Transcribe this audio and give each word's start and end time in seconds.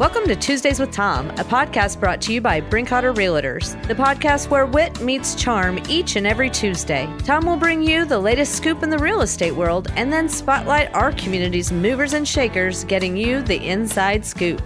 Welcome 0.00 0.24
to 0.28 0.34
Tuesdays 0.34 0.80
with 0.80 0.92
Tom, 0.92 1.28
a 1.32 1.44
podcast 1.44 2.00
brought 2.00 2.22
to 2.22 2.32
you 2.32 2.40
by 2.40 2.58
Brinkoetter 2.58 3.14
Realtors, 3.14 3.76
the 3.86 3.94
podcast 3.94 4.48
where 4.48 4.64
wit 4.64 4.98
meets 5.02 5.34
charm 5.34 5.78
each 5.90 6.16
and 6.16 6.26
every 6.26 6.48
Tuesday. 6.48 7.06
Tom 7.18 7.44
will 7.44 7.58
bring 7.58 7.82
you 7.82 8.06
the 8.06 8.18
latest 8.18 8.56
scoop 8.56 8.82
in 8.82 8.88
the 8.88 8.96
real 8.96 9.20
estate 9.20 9.54
world 9.54 9.92
and 9.96 10.10
then 10.10 10.26
spotlight 10.26 10.90
our 10.94 11.12
community's 11.12 11.70
movers 11.70 12.14
and 12.14 12.26
shakers, 12.26 12.84
getting 12.84 13.14
you 13.14 13.42
the 13.42 13.62
inside 13.62 14.24
scoop. 14.24 14.62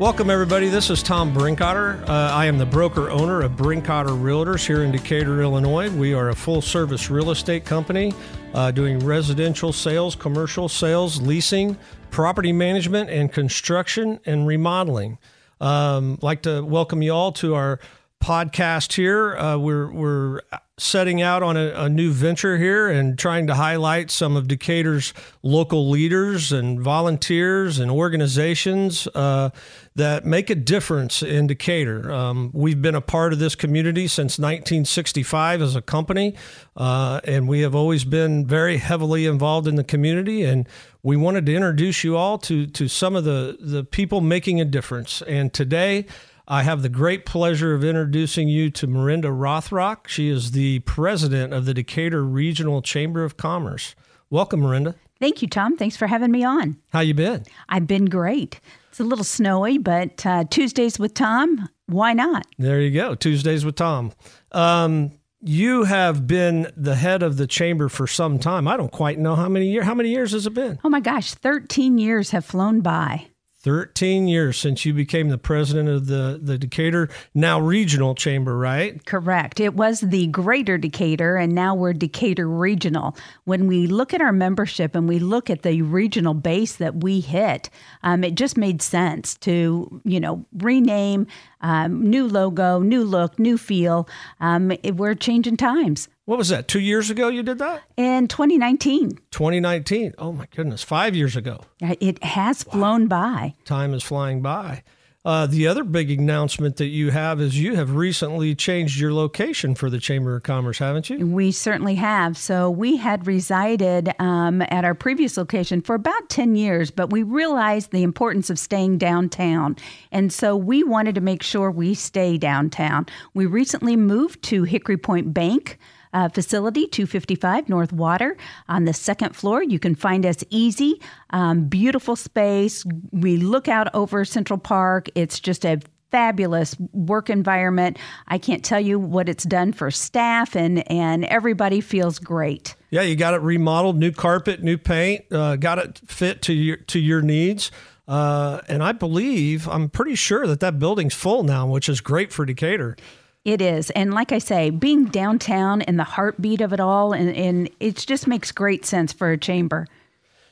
Welcome, 0.00 0.30
everybody. 0.30 0.70
This 0.70 0.88
is 0.88 1.02
Tom 1.02 1.30
Brinkoetter. 1.34 2.08
Uh, 2.08 2.30
I 2.32 2.46
am 2.46 2.56
the 2.56 2.64
broker 2.64 3.10
owner 3.10 3.42
of 3.42 3.52
Brinkoetter 3.52 4.18
Realtors 4.18 4.66
here 4.66 4.82
in 4.82 4.90
Decatur, 4.90 5.42
Illinois. 5.42 5.90
We 5.90 6.14
are 6.14 6.30
a 6.30 6.34
full 6.34 6.62
service 6.62 7.10
real 7.10 7.30
estate 7.30 7.66
company 7.66 8.14
uh, 8.54 8.70
doing 8.70 8.98
residential 9.00 9.74
sales, 9.74 10.16
commercial 10.16 10.70
sales, 10.70 11.20
leasing, 11.20 11.76
property 12.10 12.50
management, 12.50 13.10
and 13.10 13.30
construction 13.30 14.18
and 14.24 14.46
remodeling. 14.46 15.18
Um, 15.60 16.18
like 16.22 16.40
to 16.44 16.62
welcome 16.62 17.02
you 17.02 17.12
all 17.12 17.32
to 17.32 17.54
our 17.54 17.78
podcast 18.20 18.92
here. 18.92 19.36
Uh, 19.36 19.56
we're 19.56 19.90
we're 19.90 20.40
setting 20.80 21.20
out 21.20 21.42
on 21.42 21.56
a, 21.58 21.72
a, 21.74 21.88
new 21.90 22.10
venture 22.10 22.56
here 22.56 22.88
and 22.88 23.18
trying 23.18 23.46
to 23.46 23.54
highlight 23.54 24.10
some 24.10 24.34
of 24.34 24.48
Decatur's 24.48 25.12
local 25.42 25.90
leaders 25.90 26.52
and 26.52 26.80
volunteers 26.80 27.78
and 27.78 27.90
organizations 27.90 29.06
uh, 29.14 29.50
that 29.94 30.24
make 30.24 30.48
a 30.48 30.54
difference 30.54 31.22
in 31.22 31.46
Decatur. 31.46 32.10
Um, 32.10 32.50
we've 32.54 32.80
been 32.80 32.94
a 32.94 33.02
part 33.02 33.34
of 33.34 33.38
this 33.38 33.54
community 33.54 34.08
since 34.08 34.38
1965 34.38 35.60
as 35.60 35.76
a 35.76 35.82
company, 35.82 36.34
uh, 36.76 37.20
and 37.24 37.46
we 37.46 37.60
have 37.60 37.74
always 37.74 38.04
been 38.04 38.46
very 38.46 38.78
heavily 38.78 39.26
involved 39.26 39.68
in 39.68 39.74
the 39.74 39.84
community. 39.84 40.44
And 40.44 40.66
we 41.02 41.14
wanted 41.14 41.44
to 41.46 41.54
introduce 41.54 42.04
you 42.04 42.16
all 42.16 42.38
to 42.38 42.66
to 42.66 42.88
some 42.88 43.16
of 43.16 43.24
the 43.24 43.58
the 43.60 43.84
people 43.84 44.22
making 44.22 44.60
a 44.60 44.64
difference. 44.64 45.20
And 45.22 45.52
today. 45.52 46.06
I 46.50 46.64
have 46.64 46.82
the 46.82 46.88
great 46.88 47.26
pleasure 47.26 47.74
of 47.74 47.84
introducing 47.84 48.48
you 48.48 48.70
to 48.70 48.88
Mirinda 48.88 49.26
Rothrock. 49.26 50.08
She 50.08 50.28
is 50.28 50.50
the 50.50 50.80
president 50.80 51.52
of 51.52 51.64
the 51.64 51.72
Decatur 51.72 52.24
Regional 52.24 52.82
Chamber 52.82 53.22
of 53.22 53.36
Commerce. 53.36 53.94
Welcome, 54.30 54.62
Mirinda. 54.62 54.96
Thank 55.20 55.42
you, 55.42 55.48
Tom. 55.48 55.76
Thanks 55.76 55.96
for 55.96 56.08
having 56.08 56.32
me 56.32 56.42
on. 56.42 56.76
How 56.92 57.00
you 57.00 57.14
been? 57.14 57.44
I've 57.68 57.86
been 57.86 58.06
great. 58.06 58.58
It's 58.88 58.98
a 58.98 59.04
little 59.04 59.22
snowy, 59.22 59.78
but 59.78 60.26
uh, 60.26 60.42
Tuesdays 60.50 60.98
with 60.98 61.14
Tom, 61.14 61.68
why 61.86 62.14
not? 62.14 62.46
There 62.58 62.80
you 62.80 62.90
go. 62.90 63.14
Tuesdays 63.14 63.64
with 63.64 63.76
Tom. 63.76 64.10
Um, 64.50 65.12
you 65.40 65.84
have 65.84 66.26
been 66.26 66.66
the 66.76 66.96
head 66.96 67.22
of 67.22 67.36
the 67.36 67.46
chamber 67.46 67.88
for 67.88 68.08
some 68.08 68.40
time. 68.40 68.66
I 68.66 68.76
don't 68.76 68.90
quite 68.90 69.20
know 69.20 69.36
how 69.36 69.48
many 69.48 69.68
years. 69.68 69.84
How 69.84 69.94
many 69.94 70.08
years 70.10 70.32
has 70.32 70.48
it 70.48 70.54
been? 70.54 70.80
Oh 70.82 70.88
my 70.88 71.00
gosh, 71.00 71.32
13 71.32 71.98
years 71.98 72.32
have 72.32 72.44
flown 72.44 72.80
by. 72.80 73.28
13 73.62 74.26
years 74.26 74.56
since 74.56 74.86
you 74.86 74.94
became 74.94 75.28
the 75.28 75.36
president 75.36 75.88
of 75.88 76.06
the, 76.06 76.40
the 76.42 76.56
Decatur, 76.56 77.10
now 77.34 77.60
regional 77.60 78.14
chamber, 78.14 78.56
right? 78.56 79.04
Correct. 79.04 79.60
It 79.60 79.74
was 79.74 80.00
the 80.00 80.28
greater 80.28 80.78
Decatur, 80.78 81.36
and 81.36 81.54
now 81.54 81.74
we're 81.74 81.92
Decatur 81.92 82.48
regional. 82.48 83.14
When 83.44 83.66
we 83.66 83.86
look 83.86 84.14
at 84.14 84.22
our 84.22 84.32
membership 84.32 84.94
and 84.94 85.06
we 85.06 85.18
look 85.18 85.50
at 85.50 85.62
the 85.62 85.82
regional 85.82 86.32
base 86.32 86.76
that 86.76 87.02
we 87.02 87.20
hit, 87.20 87.68
um, 88.02 88.24
it 88.24 88.34
just 88.34 88.56
made 88.56 88.80
sense 88.80 89.36
to, 89.38 90.00
you 90.04 90.20
know, 90.20 90.46
rename, 90.56 91.26
um, 91.60 92.08
new 92.08 92.26
logo, 92.26 92.80
new 92.80 93.04
look, 93.04 93.38
new 93.38 93.58
feel. 93.58 94.08
Um, 94.40 94.72
it, 94.82 94.96
we're 94.96 95.14
changing 95.14 95.56
times. 95.56 96.08
What 96.24 96.38
was 96.38 96.48
that? 96.50 96.68
Two 96.68 96.80
years 96.80 97.10
ago 97.10 97.28
you 97.28 97.42
did 97.42 97.58
that? 97.58 97.82
In 97.96 98.28
2019. 98.28 99.18
2019. 99.30 100.14
Oh 100.18 100.32
my 100.32 100.46
goodness. 100.54 100.82
Five 100.82 101.16
years 101.16 101.36
ago. 101.36 101.60
It 101.80 102.22
has 102.22 102.66
wow. 102.66 102.72
flown 102.72 103.06
by. 103.08 103.54
Time 103.64 103.94
is 103.94 104.02
flying 104.02 104.40
by. 104.42 104.82
Uh, 105.22 105.44
the 105.44 105.66
other 105.66 105.84
big 105.84 106.10
announcement 106.10 106.76
that 106.76 106.86
you 106.86 107.10
have 107.10 107.42
is 107.42 107.60
you 107.60 107.74
have 107.74 107.94
recently 107.94 108.54
changed 108.54 108.98
your 108.98 109.12
location 109.12 109.74
for 109.74 109.90
the 109.90 109.98
Chamber 109.98 110.34
of 110.34 110.42
Commerce, 110.42 110.78
haven't 110.78 111.10
you? 111.10 111.26
We 111.26 111.52
certainly 111.52 111.96
have. 111.96 112.38
So 112.38 112.70
we 112.70 112.96
had 112.96 113.26
resided 113.26 114.14
um, 114.18 114.62
at 114.62 114.86
our 114.86 114.94
previous 114.94 115.36
location 115.36 115.82
for 115.82 115.94
about 115.94 116.30
10 116.30 116.54
years, 116.54 116.90
but 116.90 117.10
we 117.10 117.22
realized 117.22 117.90
the 117.90 118.02
importance 118.02 118.48
of 118.48 118.58
staying 118.58 118.96
downtown. 118.96 119.76
And 120.10 120.32
so 120.32 120.56
we 120.56 120.82
wanted 120.82 121.14
to 121.16 121.20
make 121.20 121.42
sure 121.42 121.70
we 121.70 121.92
stay 121.92 122.38
downtown. 122.38 123.04
We 123.34 123.44
recently 123.44 123.96
moved 123.96 124.42
to 124.44 124.62
Hickory 124.62 124.96
Point 124.96 125.34
Bank 125.34 125.78
uh, 126.12 126.28
facility, 126.28 126.86
255 126.86 127.68
North 127.68 127.92
Water. 127.92 128.36
On 128.68 128.84
the 128.84 128.92
second 128.92 129.34
floor, 129.34 129.62
you 129.62 129.78
can 129.78 129.94
find 129.94 130.26
us 130.26 130.42
easy, 130.50 131.00
um, 131.30 131.64
beautiful 131.64 132.16
space. 132.16 132.84
We 133.12 133.36
look 133.36 133.68
out 133.68 133.94
over 133.94 134.24
Central 134.24 134.58
Park. 134.58 135.08
It's 135.14 135.40
just 135.40 135.64
a 135.64 135.80
fabulous 136.10 136.76
work 136.92 137.30
environment. 137.30 137.98
I 138.28 138.38
can't 138.38 138.64
tell 138.64 138.80
you 138.80 138.98
what 138.98 139.28
it's 139.28 139.44
done 139.44 139.72
for 139.72 139.90
staff, 139.90 140.56
and 140.56 140.90
and 140.90 141.24
everybody 141.24 141.80
feels 141.80 142.18
great. 142.18 142.74
Yeah, 142.90 143.02
you 143.02 143.16
got 143.16 143.34
it 143.34 143.40
remodeled, 143.40 143.96
new 143.96 144.12
carpet, 144.12 144.62
new 144.62 144.76
paint, 144.76 145.24
uh, 145.32 145.56
got 145.56 145.78
it 145.78 146.00
fit 146.04 146.42
to 146.42 146.52
your 146.52 146.76
to 146.76 146.98
your 146.98 147.22
needs. 147.22 147.70
Uh, 148.08 148.60
and 148.68 148.82
I 148.82 148.90
believe, 148.90 149.68
I'm 149.68 149.88
pretty 149.88 150.16
sure 150.16 150.44
that 150.48 150.58
that 150.60 150.80
building's 150.80 151.14
full 151.14 151.44
now, 151.44 151.68
which 151.68 151.88
is 151.88 152.00
great 152.00 152.32
for 152.32 152.44
Decatur. 152.44 152.96
It 153.44 153.62
is. 153.62 153.90
And 153.90 154.12
like 154.12 154.32
I 154.32 154.38
say, 154.38 154.70
being 154.70 155.06
downtown 155.06 155.80
and 155.82 155.98
the 155.98 156.04
heartbeat 156.04 156.60
of 156.60 156.72
it 156.72 156.80
all, 156.80 157.12
and, 157.12 157.34
and 157.34 157.70
it 157.80 157.96
just 157.96 158.26
makes 158.26 158.52
great 158.52 158.84
sense 158.84 159.12
for 159.12 159.30
a 159.30 159.38
chamber. 159.38 159.86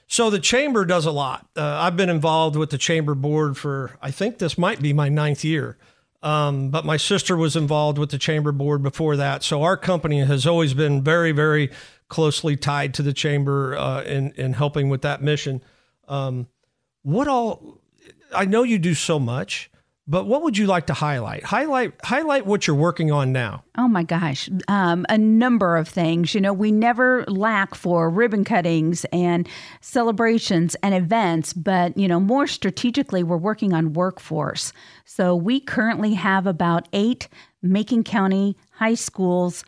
So 0.07 0.31
the 0.31 0.39
chamber 0.39 0.87
does 0.87 1.05
a 1.05 1.11
lot. 1.11 1.47
Uh, 1.55 1.65
I've 1.65 1.97
been 1.97 2.09
involved 2.09 2.57
with 2.57 2.71
the 2.71 2.79
chamber 2.79 3.15
board 3.15 3.59
for, 3.59 3.99
I 4.01 4.11
think 4.11 4.39
this 4.39 4.57
might 4.57 4.81
be 4.81 4.95
my 4.95 5.11
ninth 5.11 5.45
year. 5.45 5.77
Um, 6.23 6.71
but 6.71 6.87
my 6.87 6.97
sister 6.97 7.37
was 7.37 7.57
involved 7.57 7.99
with 7.99 8.11
the 8.11 8.19
chamber 8.19 8.51
board 8.51 8.83
before 8.83 9.17
that. 9.17 9.45
So 9.45 9.63
our 9.63 9.77
company 9.77 10.21
has 10.21 10.47
always 10.47 10.73
been 10.73 11.05
very, 11.05 11.33
very 11.33 11.71
closely 12.09 12.57
tied 12.57 12.95
to 12.95 13.03
the 13.03 13.13
chamber 13.13 13.77
uh, 13.77 14.03
in, 14.03 14.33
in 14.33 14.55
helping 14.55 14.89
with 14.89 15.03
that 15.03 15.23
mission. 15.23 15.63
Um, 16.09 16.49
what 17.03 17.29
all, 17.29 17.79
I 18.35 18.47
know 18.47 18.63
you 18.63 18.79
do 18.79 18.95
so 18.95 19.21
much. 19.21 19.71
But 20.11 20.25
what 20.25 20.43
would 20.43 20.57
you 20.57 20.67
like 20.67 20.87
to 20.87 20.95
highlight? 20.95 21.45
Highlight 21.45 21.93
highlight 22.03 22.47
what 22.47 22.67
you're 22.67 22.75
working 22.75 23.13
on 23.13 23.31
now. 23.31 23.65
Oh 23.77 23.89
my 23.89 24.03
gosh, 24.03 24.49
um, 24.67 25.05
a 25.11 25.19
number 25.19 25.77
of 25.77 25.87
things. 25.87 26.35
You 26.35 26.41
know, 26.41 26.55
we 26.55 26.73
never 26.73 27.27
lack 27.27 27.75
for 27.75 28.09
ribbon 28.09 28.43
cuttings 28.45 29.05
and 29.13 29.47
celebrations 29.83 30.77
and 30.83 30.95
events, 30.95 31.53
but 31.53 31.95
you 31.99 32.09
know, 32.09 32.21
more 32.21 32.47
strategically, 32.47 33.23
we're 33.23 33.37
working 33.37 33.75
on 33.75 33.93
workforce. 33.93 34.73
So 35.05 35.37
we 35.37 35.61
currently 35.61 36.15
have 36.15 36.47
about 36.47 36.89
eight 36.95 37.29
Macon 37.61 38.03
County 38.03 38.57
high 38.71 38.95
schools 38.95 39.63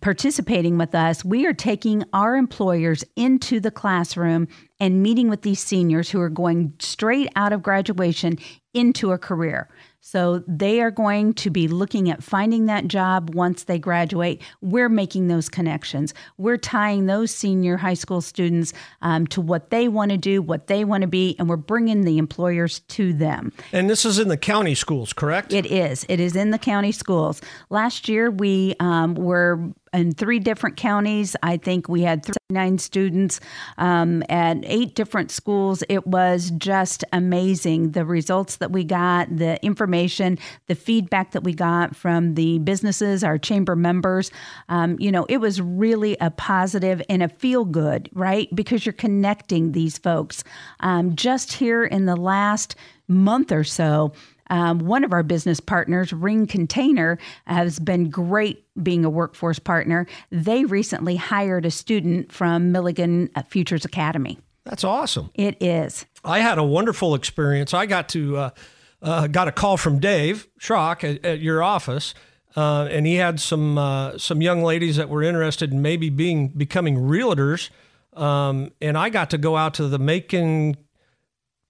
participating 0.00 0.78
with 0.78 0.94
us, 0.94 1.24
we 1.24 1.46
are 1.46 1.54
taking 1.54 2.04
our 2.12 2.36
employers 2.36 3.04
into 3.14 3.60
the 3.60 3.70
classroom 3.70 4.48
and 4.80 5.02
meeting 5.02 5.28
with 5.28 5.42
these 5.42 5.60
seniors 5.60 6.10
who 6.10 6.20
are 6.20 6.28
going 6.28 6.72
straight 6.78 7.30
out 7.36 7.52
of 7.52 7.62
graduation 7.62 8.38
into 8.74 9.12
a 9.12 9.18
career. 9.18 9.68
So 10.00 10.44
they 10.46 10.80
are 10.82 10.92
going 10.92 11.34
to 11.34 11.50
be 11.50 11.66
looking 11.66 12.08
at 12.10 12.22
finding 12.22 12.66
that 12.66 12.86
job 12.86 13.34
once 13.34 13.64
they 13.64 13.76
graduate. 13.76 14.40
We're 14.60 14.88
making 14.88 15.26
those 15.26 15.48
connections. 15.48 16.14
We're 16.38 16.58
tying 16.58 17.06
those 17.06 17.32
senior 17.32 17.76
high 17.76 17.94
school 17.94 18.20
students 18.20 18.72
um, 19.02 19.26
to 19.28 19.40
what 19.40 19.70
they 19.70 19.88
want 19.88 20.12
to 20.12 20.16
do, 20.16 20.40
what 20.40 20.68
they 20.68 20.84
want 20.84 21.00
to 21.02 21.08
be, 21.08 21.34
and 21.40 21.48
we're 21.48 21.56
bringing 21.56 22.02
the 22.02 22.18
employers 22.18 22.80
to 22.80 23.14
them. 23.14 23.52
And 23.72 23.90
this 23.90 24.04
is 24.04 24.20
in 24.20 24.28
the 24.28 24.36
county 24.36 24.76
schools, 24.76 25.12
correct? 25.12 25.52
It 25.52 25.66
is. 25.66 26.06
It 26.08 26.20
is 26.20 26.36
in 26.36 26.52
the 26.52 26.58
county 26.58 26.92
schools. 26.92 27.42
Last 27.68 28.08
year, 28.08 28.30
we 28.30 28.76
um, 28.78 29.16
were 29.16 29.58
in 29.92 30.12
three 30.12 30.38
different 30.38 30.76
counties. 30.76 31.36
I 31.42 31.56
think 31.56 31.88
we 31.88 32.02
had 32.02 32.24
39 32.24 32.78
students 32.78 33.40
um, 33.78 34.22
at 34.28 34.58
eight 34.64 34.94
different 34.94 35.30
schools. 35.30 35.82
It 35.88 36.06
was 36.06 36.50
just 36.58 37.04
amazing. 37.12 37.92
The 37.92 38.04
results 38.04 38.56
that 38.56 38.72
we 38.72 38.84
got, 38.84 39.34
the 39.34 39.62
information, 39.64 40.38
the 40.66 40.74
feedback 40.74 41.32
that 41.32 41.44
we 41.44 41.54
got 41.54 41.96
from 41.96 42.34
the 42.34 42.58
businesses, 42.60 43.24
our 43.24 43.38
chamber 43.38 43.76
members. 43.76 44.30
Um, 44.68 44.96
you 44.98 45.10
know, 45.10 45.26
it 45.28 45.38
was 45.38 45.60
really 45.60 46.16
a 46.20 46.30
positive 46.30 47.02
and 47.08 47.22
a 47.22 47.28
feel 47.28 47.64
good, 47.64 48.10
right? 48.12 48.48
Because 48.54 48.84
you're 48.84 48.92
connecting 48.92 49.72
these 49.72 49.98
folks. 49.98 50.44
Um, 50.80 51.16
just 51.16 51.52
here 51.52 51.84
in 51.84 52.06
the 52.06 52.16
last 52.16 52.76
month 53.08 53.52
or 53.52 53.64
so, 53.64 54.12
um, 54.50 54.80
one 54.80 55.04
of 55.04 55.12
our 55.12 55.22
business 55.22 55.60
partners, 55.60 56.12
Ring 56.12 56.46
Container, 56.46 57.18
has 57.46 57.78
been 57.78 58.10
great 58.10 58.64
being 58.82 59.04
a 59.04 59.10
workforce 59.10 59.58
partner. 59.58 60.06
They 60.30 60.64
recently 60.64 61.16
hired 61.16 61.66
a 61.66 61.70
student 61.70 62.32
from 62.32 62.72
Milligan 62.72 63.30
Futures 63.48 63.84
Academy. 63.84 64.38
That's 64.64 64.84
awesome. 64.84 65.30
It 65.34 65.62
is. 65.62 66.06
I 66.24 66.40
had 66.40 66.58
a 66.58 66.64
wonderful 66.64 67.14
experience. 67.14 67.72
I 67.72 67.86
got 67.86 68.08
to 68.10 68.36
uh, 68.36 68.50
uh, 69.00 69.26
got 69.28 69.48
a 69.48 69.52
call 69.52 69.76
from 69.76 70.00
Dave 70.00 70.48
Schrock 70.60 71.04
at, 71.04 71.24
at 71.24 71.40
your 71.40 71.62
office. 71.62 72.14
Uh, 72.56 72.88
and 72.90 73.06
he 73.06 73.16
had 73.16 73.38
some 73.38 73.76
uh, 73.76 74.16
some 74.16 74.40
young 74.40 74.62
ladies 74.62 74.96
that 74.96 75.10
were 75.10 75.22
interested 75.22 75.72
in 75.72 75.82
maybe 75.82 76.08
being 76.08 76.48
becoming 76.48 76.96
realtors, 76.96 77.68
um, 78.14 78.70
and 78.80 78.96
I 78.96 79.10
got 79.10 79.28
to 79.30 79.38
go 79.38 79.58
out 79.58 79.74
to 79.74 79.88
the 79.88 79.98
Macon 79.98 80.74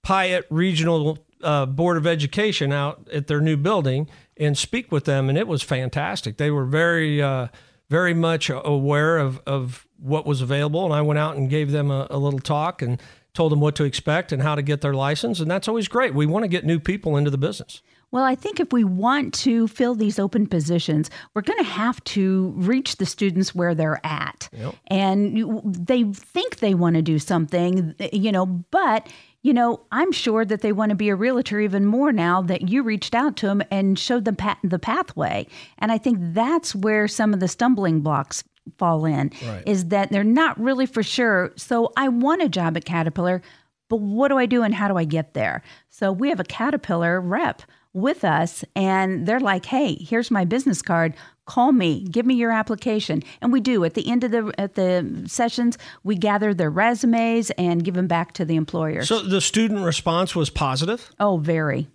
Piatt 0.05 0.44
Regional 0.49 1.19
uh, 1.43 1.67
Board 1.67 1.97
of 1.97 2.06
Education 2.06 2.73
out 2.73 3.09
at 3.12 3.27
their 3.27 3.41
new 3.41 3.56
building 3.56 4.09
and 4.37 4.56
speak 4.56 4.93
with 4.93 5.05
them, 5.05 5.29
and 5.29 5.38
it 5.38 5.47
was 5.47 5.62
fantastic. 5.62 6.37
They 6.37 6.50
were 6.50 6.65
very, 6.65 7.23
uh, 7.23 7.49
very 7.88 8.15
much 8.15 8.50
aware 8.50 9.19
of, 9.19 9.41
of 9.47 9.87
what 9.99 10.27
was 10.27 10.41
available, 10.41 10.85
and 10.85 10.94
I 10.94 11.03
went 11.03 11.19
out 11.19 11.37
and 11.37 11.49
gave 11.49 11.71
them 11.71 11.91
a, 11.91 12.06
a 12.11 12.19
little 12.19 12.41
talk 12.41 12.83
and 12.83 13.00
told 13.33 13.53
them 13.53 13.61
what 13.61 13.77
to 13.77 13.85
expect 13.85 14.33
and 14.33 14.43
how 14.43 14.55
to 14.55 14.62
get 14.62 14.81
their 14.81 14.94
license, 14.94 15.41
and 15.41 15.50
that's 15.50 15.69
always 15.69 15.88
great. 15.88 16.15
We 16.15 16.27
want 16.27 16.44
to 16.44 16.49
get 16.49 16.65
new 16.65 16.81
people 16.81 17.17
into 17.17 17.31
the 17.31 17.38
business. 17.38 17.83
Well, 18.12 18.25
I 18.25 18.35
think 18.35 18.61
if 18.61 18.73
we 18.73 18.85
want 18.85 19.35
to 19.35 19.67
fill 19.69 19.94
these 19.94 20.19
open 20.19 20.47
positions, 20.47 21.11
we're 21.35 21.43
going 21.43 21.59
to 21.59 21.71
have 21.71 22.03
to 22.05 22.55
reach 22.56 22.97
the 22.97 23.05
students 23.05 23.55
where 23.55 23.75
they're 23.75 24.00
at. 24.06 24.49
Yep. 24.53 24.75
And 24.87 25.61
they 25.65 26.05
think 26.05 26.59
they 26.59 26.73
want 26.75 26.97
to 26.97 27.03
do 27.03 27.19
something, 27.19 27.94
you 28.12 28.31
know, 28.31 28.47
but 28.47 29.09
you 29.47 29.55
know, 29.55 29.79
I'm 29.93 30.11
sure 30.11 30.45
that 30.45 30.63
they 30.63 30.73
want 30.73 30.91
to 30.91 30.97
be 30.97 31.09
a 31.09 31.15
realtor 31.15 31.61
even 31.61 31.87
more 31.87 32.11
now 32.11 32.43
that 32.43 32.69
you 32.69 32.83
reached 32.83 33.15
out 33.15 33.37
to 33.37 33.47
them 33.47 33.63
and 33.71 33.97
showed 33.97 34.25
them 34.25 34.35
pat- 34.35 34.59
the 34.65 34.81
pathway. 34.81 35.47
And 35.79 35.93
I 35.93 35.99
think 35.99 36.19
that's 36.21 36.75
where 36.75 37.07
some 37.07 37.33
of 37.33 37.39
the 37.39 37.47
stumbling 37.47 38.01
blocks 38.01 38.43
fall 38.77 39.05
in 39.05 39.31
right. 39.47 39.63
is 39.65 39.87
that 39.91 40.11
they're 40.11 40.25
not 40.25 40.59
really 40.59 40.85
for 40.85 41.05
sure. 41.05 41.53
So 41.55 41.93
I 41.97 42.09
want 42.09 42.43
a 42.43 42.49
job 42.49 42.77
at 42.77 42.87
Caterpillar, 42.87 43.41
but 43.89 44.01
what 44.01 44.29
do 44.29 44.37
I 44.37 44.47
do 44.47 44.65
and 44.65 44.75
how 44.75 44.89
do 44.89 44.97
I 44.97 45.05
get 45.05 45.35
there? 45.35 45.63
So 45.91 46.11
we 46.11 46.29
have 46.31 46.41
a 46.41 46.45
Caterpillar 46.45 47.21
rep 47.21 47.63
with 47.97 48.25
us 48.25 48.65
and 48.77 49.27
they're 49.27 49.41
like, 49.41 49.67
"Hey, 49.67 49.95
here's 49.95 50.31
my 50.31 50.45
business 50.45 50.83
card. 50.83 51.15
Call 51.47 51.73
me. 51.73 52.05
Give 52.05 52.27
me 52.27 52.35
your 52.35 52.53
application." 52.53 53.23
And 53.41 53.53
we 53.53 53.61
do. 53.61 53.85
At 53.85 53.95
the 53.95 54.09
end 54.09 54.23
of 54.23 54.31
the 54.31 54.53
at 54.59 54.75
the 54.75 55.25
sessions, 55.27 55.79
we 56.05 56.15
gather 56.15 56.55
their 56.55 56.71
resumes 56.71 57.51
and 57.53 57.83
give 57.83 57.95
them 57.95 58.07
back 58.07 58.33
to 58.35 58.45
the 58.45 58.57
employers. 58.57 59.09
So 59.09 59.21
the 59.21 59.41
student 59.41 59.85
response 59.85 60.37
was 60.37 60.51
positive? 60.51 61.11
Oh, 61.19 61.39
very. 61.39 61.89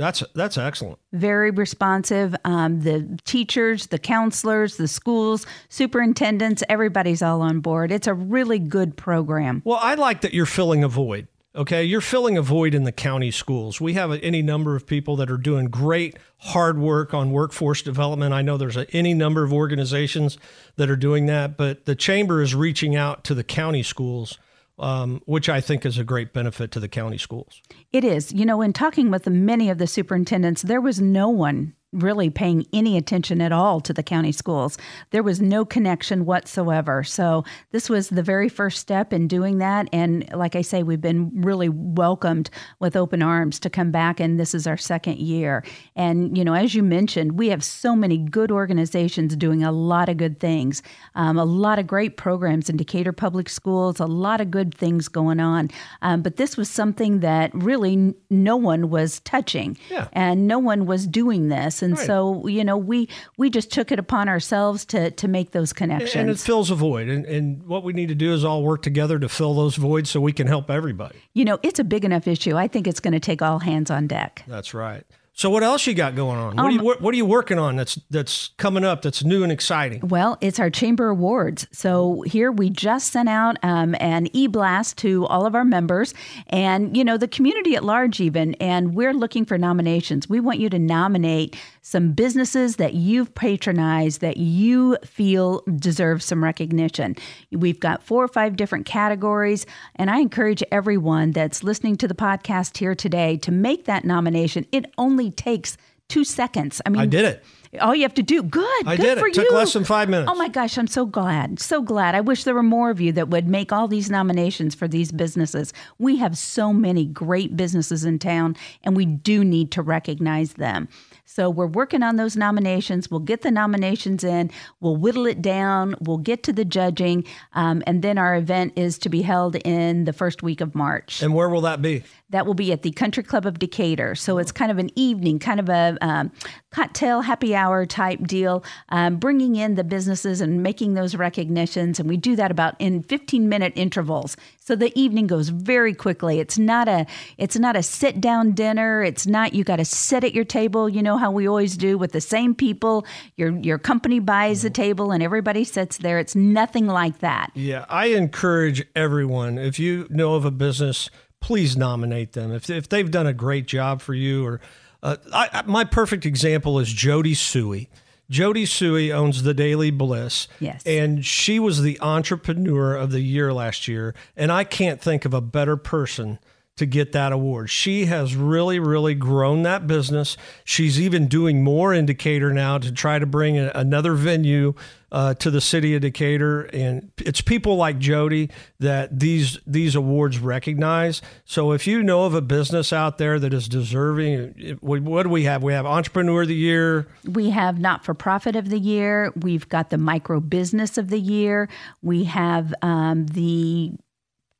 That's 0.00 0.24
that's 0.34 0.56
excellent. 0.56 0.98
Very 1.12 1.50
responsive. 1.50 2.34
Um, 2.46 2.80
the 2.80 3.18
teachers, 3.26 3.88
the 3.88 3.98
counselors, 3.98 4.76
the 4.76 4.88
schools, 4.88 5.46
superintendents, 5.68 6.62
everybody's 6.70 7.20
all 7.20 7.42
on 7.42 7.60
board. 7.60 7.92
It's 7.92 8.06
a 8.06 8.14
really 8.14 8.58
good 8.58 8.96
program. 8.96 9.60
Well, 9.62 9.78
I 9.78 9.96
like 9.96 10.22
that 10.22 10.32
you're 10.32 10.46
filling 10.46 10.82
a 10.82 10.88
void. 10.88 11.28
Okay, 11.54 11.82
you're 11.82 12.00
filling 12.00 12.38
a 12.38 12.42
void 12.42 12.74
in 12.74 12.84
the 12.84 12.92
county 12.92 13.32
schools. 13.32 13.80
We 13.80 13.94
have 13.94 14.12
any 14.22 14.40
number 14.40 14.76
of 14.76 14.86
people 14.86 15.16
that 15.16 15.28
are 15.28 15.36
doing 15.36 15.66
great 15.66 16.16
hard 16.38 16.78
work 16.78 17.12
on 17.12 17.32
workforce 17.32 17.82
development. 17.82 18.32
I 18.32 18.40
know 18.40 18.56
there's 18.56 18.76
a, 18.76 18.88
any 18.94 19.14
number 19.14 19.42
of 19.42 19.52
organizations 19.52 20.38
that 20.76 20.88
are 20.88 20.96
doing 20.96 21.26
that, 21.26 21.56
but 21.56 21.86
the 21.86 21.96
chamber 21.96 22.40
is 22.40 22.54
reaching 22.54 22.94
out 22.94 23.24
to 23.24 23.34
the 23.34 23.42
county 23.42 23.82
schools, 23.82 24.38
um, 24.78 25.22
which 25.26 25.48
I 25.48 25.60
think 25.60 25.84
is 25.84 25.98
a 25.98 26.04
great 26.04 26.32
benefit 26.32 26.70
to 26.70 26.80
the 26.80 26.88
county 26.88 27.18
schools. 27.18 27.60
It 27.92 28.04
is. 28.04 28.32
You 28.32 28.46
know, 28.46 28.62
in 28.62 28.72
talking 28.72 29.10
with 29.10 29.26
many 29.26 29.70
of 29.70 29.78
the 29.78 29.88
superintendents, 29.88 30.62
there 30.62 30.80
was 30.80 31.00
no 31.00 31.28
one 31.28 31.74
really 31.92 32.30
paying 32.30 32.64
any 32.72 32.96
attention 32.96 33.40
at 33.40 33.50
all 33.50 33.80
to 33.80 33.92
the 33.92 34.02
county 34.02 34.30
schools. 34.30 34.78
There 35.10 35.24
was 35.24 35.40
no 35.40 35.64
connection 35.64 36.24
whatsoever. 36.24 37.02
So 37.02 37.44
this 37.72 37.90
was 37.90 38.10
the 38.10 38.22
very 38.22 38.48
first 38.48 38.78
step 38.78 39.12
in 39.12 39.26
doing 39.26 39.58
that. 39.58 39.88
And 39.92 40.28
like 40.32 40.54
I 40.54 40.62
say, 40.62 40.84
we've 40.84 41.00
been 41.00 41.30
really 41.42 41.68
welcomed 41.68 42.48
with 42.78 42.94
open 42.94 43.22
arms 43.22 43.58
to 43.60 43.70
come 43.70 43.90
back. 43.90 44.20
And 44.20 44.38
this 44.38 44.54
is 44.54 44.68
our 44.68 44.76
second 44.76 45.18
year. 45.18 45.64
And, 45.96 46.38
you 46.38 46.44
know, 46.44 46.54
as 46.54 46.76
you 46.76 46.84
mentioned, 46.84 47.38
we 47.38 47.48
have 47.48 47.64
so 47.64 47.96
many 47.96 48.18
good 48.18 48.52
organizations 48.52 49.34
doing 49.34 49.64
a 49.64 49.72
lot 49.72 50.08
of 50.08 50.16
good 50.16 50.38
things, 50.38 50.82
um, 51.16 51.38
a 51.38 51.44
lot 51.44 51.80
of 51.80 51.88
great 51.88 52.16
programs 52.16 52.70
in 52.70 52.76
Decatur 52.76 53.12
Public 53.12 53.48
Schools, 53.48 53.98
a 53.98 54.06
lot 54.06 54.40
of 54.40 54.50
good 54.50 54.74
things 54.74 55.08
going 55.08 55.40
on. 55.40 55.70
Um, 56.02 56.22
but 56.22 56.36
this 56.36 56.56
was 56.56 56.70
something 56.70 57.18
that 57.20 57.50
really 57.52 58.14
no 58.30 58.56
one 58.56 58.90
was 58.90 59.18
touching 59.20 59.76
yeah. 59.90 60.06
and 60.12 60.46
no 60.46 60.58
one 60.58 60.86
was 60.86 61.08
doing 61.08 61.48
this 61.48 61.79
and 61.82 61.96
right. 61.96 62.06
so 62.06 62.46
you 62.46 62.64
know 62.64 62.76
we 62.76 63.08
we 63.36 63.50
just 63.50 63.70
took 63.72 63.92
it 63.92 63.98
upon 63.98 64.28
ourselves 64.28 64.84
to 64.86 65.10
to 65.12 65.28
make 65.28 65.52
those 65.52 65.72
connections. 65.72 66.16
And 66.16 66.30
it 66.30 66.38
fills 66.38 66.70
a 66.70 66.74
void, 66.74 67.08
and 67.08 67.24
and 67.26 67.66
what 67.66 67.84
we 67.84 67.92
need 67.92 68.08
to 68.08 68.14
do 68.14 68.32
is 68.32 68.44
all 68.44 68.62
work 68.62 68.82
together 68.82 69.18
to 69.18 69.28
fill 69.28 69.54
those 69.54 69.76
voids 69.76 70.10
so 70.10 70.20
we 70.20 70.32
can 70.32 70.46
help 70.46 70.70
everybody. 70.70 71.18
You 71.34 71.44
know, 71.44 71.58
it's 71.62 71.78
a 71.78 71.84
big 71.84 72.04
enough 72.04 72.26
issue. 72.26 72.56
I 72.56 72.68
think 72.68 72.86
it's 72.86 73.00
going 73.00 73.12
to 73.12 73.20
take 73.20 73.42
all 73.42 73.58
hands 73.58 73.90
on 73.90 74.06
deck. 74.06 74.44
That's 74.46 74.74
right. 74.74 75.04
So 75.32 75.48
what 75.48 75.62
else 75.62 75.86
you 75.86 75.94
got 75.94 76.16
going 76.16 76.38
on? 76.38 76.56
What, 76.56 76.58
um, 76.58 76.66
are 76.66 76.70
you, 76.70 76.82
what, 76.82 77.00
what, 77.00 77.14
are 77.14 77.16
you 77.16 77.24
working 77.24 77.58
on 77.58 77.76
that's 77.76 77.94
that's 78.10 78.48
coming 78.58 78.84
up 78.84 79.02
that's 79.02 79.24
new 79.24 79.42
and 79.42 79.50
exciting? 79.50 80.06
Well, 80.06 80.36
it's 80.40 80.58
our 80.58 80.70
chamber 80.70 81.08
awards. 81.08 81.66
So 81.72 82.22
here 82.26 82.52
we 82.52 82.68
just 82.68 83.12
sent 83.12 83.28
out 83.28 83.56
um, 83.62 83.94
an 84.00 84.28
e-blast 84.36 84.98
to 84.98 85.24
all 85.26 85.46
of 85.46 85.54
our 85.54 85.64
members 85.64 86.12
and 86.48 86.94
you 86.96 87.04
know 87.04 87.16
the 87.16 87.28
community 87.28 87.74
at 87.74 87.84
large 87.84 88.20
even 88.20 88.54
and 88.54 88.94
we're 88.94 89.14
looking 89.14 89.44
for 89.44 89.56
nominations. 89.56 90.28
We 90.28 90.40
want 90.40 90.58
you 90.58 90.68
to 90.68 90.78
nominate 90.78 91.56
some 91.80 92.12
businesses 92.12 92.76
that 92.76 92.94
you've 92.94 93.34
patronized 93.34 94.20
that 94.20 94.36
you 94.36 94.98
feel 95.04 95.62
deserve 95.76 96.22
some 96.22 96.44
recognition. 96.44 97.16
We've 97.50 97.80
got 97.80 98.02
four 98.02 98.22
or 98.22 98.28
five 98.28 98.56
different 98.56 98.84
categories 98.84 99.64
and 99.96 100.10
I 100.10 100.18
encourage 100.18 100.62
everyone 100.70 101.30
that's 101.30 101.62
listening 101.62 101.96
to 101.96 102.08
the 102.08 102.14
podcast 102.14 102.76
here 102.76 102.94
today 102.94 103.38
to 103.38 103.50
make 103.50 103.86
that 103.86 104.04
nomination. 104.04 104.66
It 104.72 104.84
only 104.98 105.29
takes 105.36 105.76
two 106.08 106.24
seconds. 106.24 106.82
I 106.84 106.90
mean, 106.90 107.00
I 107.00 107.06
did 107.06 107.24
it. 107.24 107.44
All 107.80 107.94
you 107.94 108.02
have 108.02 108.14
to 108.14 108.22
do, 108.22 108.42
good. 108.42 108.86
I 108.86 108.96
good 108.96 109.02
did 109.02 109.18
for 109.18 109.28
it. 109.28 109.34
Took 109.34 109.52
less 109.52 109.72
than 109.72 109.84
five 109.84 110.08
minutes. 110.08 110.28
Oh 110.30 110.36
my 110.36 110.48
gosh, 110.48 110.76
I'm 110.76 110.88
so 110.88 111.06
glad. 111.06 111.60
So 111.60 111.80
glad. 111.80 112.16
I 112.16 112.20
wish 112.20 112.42
there 112.42 112.54
were 112.54 112.64
more 112.64 112.90
of 112.90 113.00
you 113.00 113.12
that 113.12 113.28
would 113.28 113.46
make 113.46 113.72
all 113.72 113.86
these 113.86 114.10
nominations 114.10 114.74
for 114.74 114.88
these 114.88 115.12
businesses. 115.12 115.72
We 115.98 116.16
have 116.16 116.36
so 116.36 116.72
many 116.72 117.04
great 117.04 117.56
businesses 117.56 118.04
in 118.04 118.18
town, 118.18 118.56
and 118.82 118.96
we 118.96 119.06
do 119.06 119.44
need 119.44 119.70
to 119.70 119.82
recognize 119.82 120.54
them. 120.54 120.88
So 121.32 121.48
we're 121.48 121.68
working 121.68 122.02
on 122.02 122.16
those 122.16 122.36
nominations. 122.36 123.08
We'll 123.08 123.20
get 123.20 123.42
the 123.42 123.52
nominations 123.52 124.24
in, 124.24 124.50
we'll 124.80 124.96
whittle 124.96 125.26
it 125.26 125.40
down, 125.40 125.94
we'll 126.00 126.18
get 126.18 126.42
to 126.42 126.52
the 126.52 126.64
judging, 126.64 127.24
um, 127.52 127.84
and 127.86 128.02
then 128.02 128.18
our 128.18 128.34
event 128.34 128.72
is 128.74 128.98
to 128.98 129.08
be 129.08 129.22
held 129.22 129.54
in 129.54 130.06
the 130.06 130.12
first 130.12 130.42
week 130.42 130.60
of 130.60 130.74
March. 130.74 131.22
And 131.22 131.32
where 131.32 131.48
will 131.48 131.60
that 131.60 131.80
be? 131.80 132.02
That 132.30 132.46
will 132.46 132.54
be 132.54 132.72
at 132.72 132.82
the 132.82 132.90
Country 132.90 133.22
Club 133.22 133.46
of 133.46 133.60
Decatur. 133.60 134.16
So 134.16 134.38
it's 134.38 134.50
kind 134.50 134.72
of 134.72 134.78
an 134.78 134.90
evening, 134.96 135.38
kind 135.38 135.60
of 135.60 135.68
a 135.68 135.96
um, 136.00 136.32
cocktail 136.70 137.22
happy 137.22 137.54
hour 137.54 137.84
type 137.84 138.20
deal, 138.26 138.62
um, 138.90 139.16
bringing 139.16 139.56
in 139.56 139.74
the 139.74 139.82
businesses 139.82 140.40
and 140.40 140.62
making 140.62 140.94
those 140.94 141.16
recognitions. 141.16 141.98
And 141.98 142.08
we 142.08 142.16
do 142.16 142.36
that 142.36 142.50
about 142.50 142.76
in 142.78 143.02
15 143.02 143.48
minute 143.48 143.72
intervals. 143.74 144.36
So 144.60 144.76
the 144.76 144.96
evening 144.98 145.26
goes 145.26 145.48
very 145.48 145.92
quickly. 145.94 146.38
It's 146.38 146.58
not 146.58 146.86
a 146.86 147.06
it's 147.38 147.58
not 147.58 147.74
a 147.74 147.82
sit 147.82 148.20
down 148.20 148.52
dinner. 148.52 149.02
It's 149.02 149.26
not 149.26 149.52
you 149.52 149.64
got 149.64 149.76
to 149.76 149.84
sit 149.84 150.22
at 150.22 150.32
your 150.32 150.44
table. 150.44 150.88
You 150.88 151.02
know 151.02 151.16
how 151.16 151.32
we 151.32 151.48
always 151.48 151.76
do 151.76 151.98
with 151.98 152.12
the 152.12 152.20
same 152.20 152.54
people. 152.54 153.04
Your 153.36 153.50
your 153.58 153.78
company 153.78 154.20
buys 154.20 154.62
the 154.62 154.70
table 154.70 155.10
and 155.10 155.22
everybody 155.22 155.64
sits 155.64 155.98
there. 155.98 156.20
It's 156.20 156.36
nothing 156.36 156.86
like 156.86 157.18
that. 157.18 157.50
Yeah, 157.54 157.84
I 157.88 158.06
encourage 158.06 158.86
everyone 158.94 159.58
if 159.58 159.80
you 159.80 160.06
know 160.08 160.34
of 160.34 160.44
a 160.44 160.52
business, 160.52 161.10
please 161.40 161.76
nominate 161.76 162.34
them. 162.34 162.52
If 162.52 162.70
if 162.70 162.88
they've 162.88 163.10
done 163.10 163.26
a 163.26 163.34
great 163.34 163.66
job 163.66 164.00
for 164.00 164.14
you 164.14 164.46
or 164.46 164.60
uh, 165.02 165.16
I, 165.32 165.62
my 165.66 165.84
perfect 165.84 166.26
example 166.26 166.78
is 166.78 166.92
Jody 166.92 167.34
Suey. 167.34 167.88
Jody 168.30 168.64
Suey 168.64 169.12
owns 169.12 169.42
the 169.42 169.54
Daily 169.54 169.90
Bliss. 169.90 170.46
Yes. 170.60 170.82
And 170.86 171.24
she 171.24 171.58
was 171.58 171.82
the 171.82 172.00
entrepreneur 172.00 172.94
of 172.94 173.10
the 173.10 173.20
year 173.20 173.52
last 173.52 173.88
year. 173.88 174.14
And 174.36 174.52
I 174.52 174.62
can't 174.62 175.00
think 175.00 175.24
of 175.24 175.34
a 175.34 175.40
better 175.40 175.76
person 175.76 176.38
to 176.76 176.86
get 176.86 177.12
that 177.12 177.32
award. 177.32 177.68
She 177.68 178.06
has 178.06 178.36
really, 178.36 178.78
really 178.78 179.14
grown 179.14 179.64
that 179.64 179.86
business. 179.86 180.36
She's 180.64 181.00
even 181.00 181.26
doing 181.26 181.62
more 181.62 181.92
in 181.92 182.06
Decatur 182.06 182.54
now 182.54 182.78
to 182.78 182.92
try 182.92 183.18
to 183.18 183.26
bring 183.26 183.58
a, 183.58 183.70
another 183.74 184.14
venue 184.14 184.74
uh, 185.12 185.34
to 185.34 185.50
the 185.50 185.60
city 185.60 185.94
of 185.94 186.02
Decatur. 186.02 186.62
And 186.62 187.10
it's 187.18 187.40
people 187.40 187.76
like 187.76 187.98
Jody 187.98 188.50
that 188.78 189.18
these 189.18 189.58
these 189.66 189.94
awards 189.94 190.38
recognize. 190.38 191.22
So 191.44 191.72
if 191.72 191.86
you 191.86 192.02
know 192.02 192.24
of 192.24 192.34
a 192.34 192.42
business 192.42 192.92
out 192.92 193.18
there 193.18 193.38
that 193.38 193.52
is 193.52 193.68
deserving, 193.68 194.78
what 194.80 195.22
do 195.24 195.28
we 195.28 195.44
have? 195.44 195.62
We 195.62 195.72
have 195.72 195.86
Entrepreneur 195.86 196.42
of 196.42 196.48
the 196.48 196.54
Year. 196.54 197.06
We 197.24 197.50
have 197.50 197.78
Not 197.78 198.04
for 198.04 198.14
Profit 198.14 198.56
of 198.56 198.68
the 198.68 198.78
Year. 198.78 199.32
We've 199.36 199.68
got 199.68 199.90
the 199.90 199.98
Micro 199.98 200.40
Business 200.40 200.98
of 200.98 201.08
the 201.10 201.20
Year. 201.20 201.68
We 202.02 202.24
have 202.24 202.74
um, 202.82 203.26
the 203.26 203.92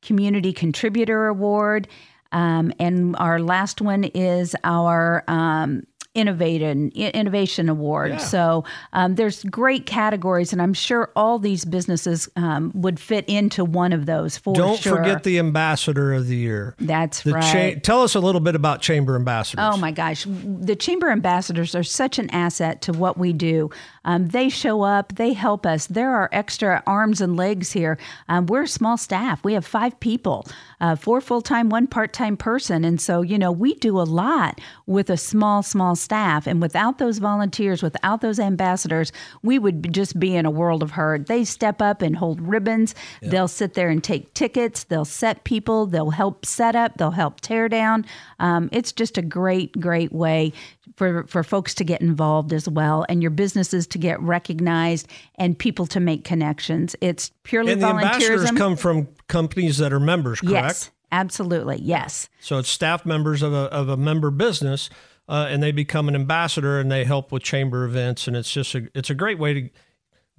Community 0.01 0.53
Contributor 0.53 1.27
Award. 1.27 1.87
Um, 2.31 2.71
and 2.79 3.15
our 3.17 3.39
last 3.39 3.81
one 3.81 4.05
is 4.05 4.55
our 4.63 5.23
um, 5.27 5.83
innovation 6.13 6.89
innovation 6.89 7.69
award. 7.69 8.11
Yeah. 8.11 8.17
So 8.17 8.65
um, 8.93 9.15
there's 9.15 9.43
great 9.45 9.85
categories, 9.85 10.51
and 10.51 10.61
I'm 10.61 10.73
sure 10.73 11.11
all 11.15 11.39
these 11.39 11.63
businesses 11.63 12.27
um, 12.35 12.71
would 12.75 12.99
fit 12.99 13.25
into 13.29 13.63
one 13.63 13.93
of 13.93 14.05
those. 14.05 14.37
For 14.37 14.53
don't 14.53 14.79
sure. 14.79 14.97
forget 14.97 15.23
the 15.23 15.39
ambassador 15.39 16.13
of 16.13 16.27
the 16.27 16.35
year. 16.35 16.75
That's 16.79 17.23
the 17.23 17.33
right. 17.33 17.75
Cha- 17.75 17.79
tell 17.79 18.03
us 18.03 18.15
a 18.15 18.19
little 18.19 18.41
bit 18.41 18.55
about 18.55 18.81
chamber 18.81 19.15
ambassadors. 19.15 19.65
Oh 19.71 19.77
my 19.77 19.91
gosh, 19.91 20.25
the 20.27 20.75
chamber 20.75 21.09
ambassadors 21.09 21.75
are 21.75 21.83
such 21.83 22.19
an 22.19 22.29
asset 22.31 22.81
to 22.83 22.93
what 22.93 23.17
we 23.17 23.31
do. 23.31 23.69
Um, 24.03 24.29
they 24.29 24.49
show 24.49 24.81
up, 24.81 25.15
they 25.15 25.33
help 25.33 25.65
us. 25.65 25.87
There 25.87 26.11
are 26.11 26.29
extra 26.31 26.81
arms 26.87 27.21
and 27.21 27.37
legs 27.37 27.71
here. 27.71 27.97
Um, 28.27 28.45
we're 28.47 28.63
a 28.63 28.67
small 28.67 28.97
staff. 28.97 29.43
We 29.43 29.53
have 29.53 29.65
five 29.65 29.99
people, 29.99 30.47
uh, 30.79 30.95
four 30.95 31.21
full 31.21 31.41
time, 31.41 31.69
one 31.69 31.87
part 31.87 32.13
time 32.13 32.37
person. 32.37 32.83
And 32.83 32.99
so, 32.99 33.21
you 33.21 33.37
know, 33.37 33.51
we 33.51 33.75
do 33.75 33.99
a 33.99 34.03
lot 34.03 34.59
with 34.87 35.09
a 35.09 35.17
small, 35.17 35.61
small 35.63 35.95
staff. 35.95 36.47
And 36.47 36.61
without 36.61 36.97
those 36.97 37.19
volunteers, 37.19 37.83
without 37.83 38.21
those 38.21 38.39
ambassadors, 38.39 39.11
we 39.43 39.59
would 39.59 39.93
just 39.93 40.19
be 40.19 40.35
in 40.35 40.45
a 40.45 40.51
world 40.51 40.81
of 40.81 40.91
hurt. 40.91 41.27
They 41.27 41.43
step 41.43 41.81
up 41.81 42.01
and 42.01 42.15
hold 42.15 42.41
ribbons. 42.41 42.95
Yep. 43.21 43.31
They'll 43.31 43.47
sit 43.47 43.73
there 43.75 43.89
and 43.89 44.03
take 44.03 44.33
tickets. 44.33 44.83
They'll 44.83 45.05
set 45.05 45.43
people. 45.43 45.85
They'll 45.85 46.11
help 46.11 46.45
set 46.45 46.75
up. 46.75 46.97
They'll 46.97 47.11
help 47.11 47.41
tear 47.41 47.69
down. 47.69 48.05
Um, 48.39 48.69
it's 48.71 48.91
just 48.91 49.17
a 49.17 49.21
great, 49.21 49.79
great 49.79 50.11
way 50.11 50.53
for, 50.95 51.25
for 51.27 51.43
folks 51.43 51.73
to 51.75 51.83
get 51.83 52.01
involved 52.01 52.53
as 52.53 52.67
well 52.67 53.05
and 53.09 53.21
your 53.21 53.31
businesses 53.31 53.87
to 53.87 53.97
get 53.97 54.19
recognized 54.21 55.07
and 55.35 55.57
people 55.57 55.87
to 55.87 55.99
make 55.99 56.23
connections. 56.23 56.95
It's 57.01 57.31
purely 57.43 57.73
and 57.73 57.81
the 57.81 57.87
ambassadors 57.87 58.51
come 58.51 58.75
from 58.75 59.07
companies 59.27 59.77
that 59.77 59.93
are 59.93 59.99
members, 59.99 60.41
correct? 60.41 60.53
Yes, 60.53 60.91
absolutely. 61.11 61.79
Yes. 61.81 62.29
So 62.39 62.57
it's 62.57 62.69
staff 62.69 63.05
members 63.05 63.41
of 63.41 63.53
a, 63.53 63.71
of 63.71 63.89
a 63.89 63.97
member 63.97 64.31
business. 64.31 64.89
Uh, 65.29 65.47
and 65.49 65.63
they 65.63 65.71
become 65.71 66.09
an 66.09 66.15
ambassador 66.15 66.79
and 66.79 66.91
they 66.91 67.05
help 67.05 67.31
with 67.31 67.41
chamber 67.41 67.85
events 67.85 68.27
and 68.27 68.35
it's 68.35 68.51
just 68.51 68.75
a 68.75 68.89
it's 68.93 69.09
a 69.09 69.15
great 69.15 69.39
way 69.39 69.53
to 69.53 69.69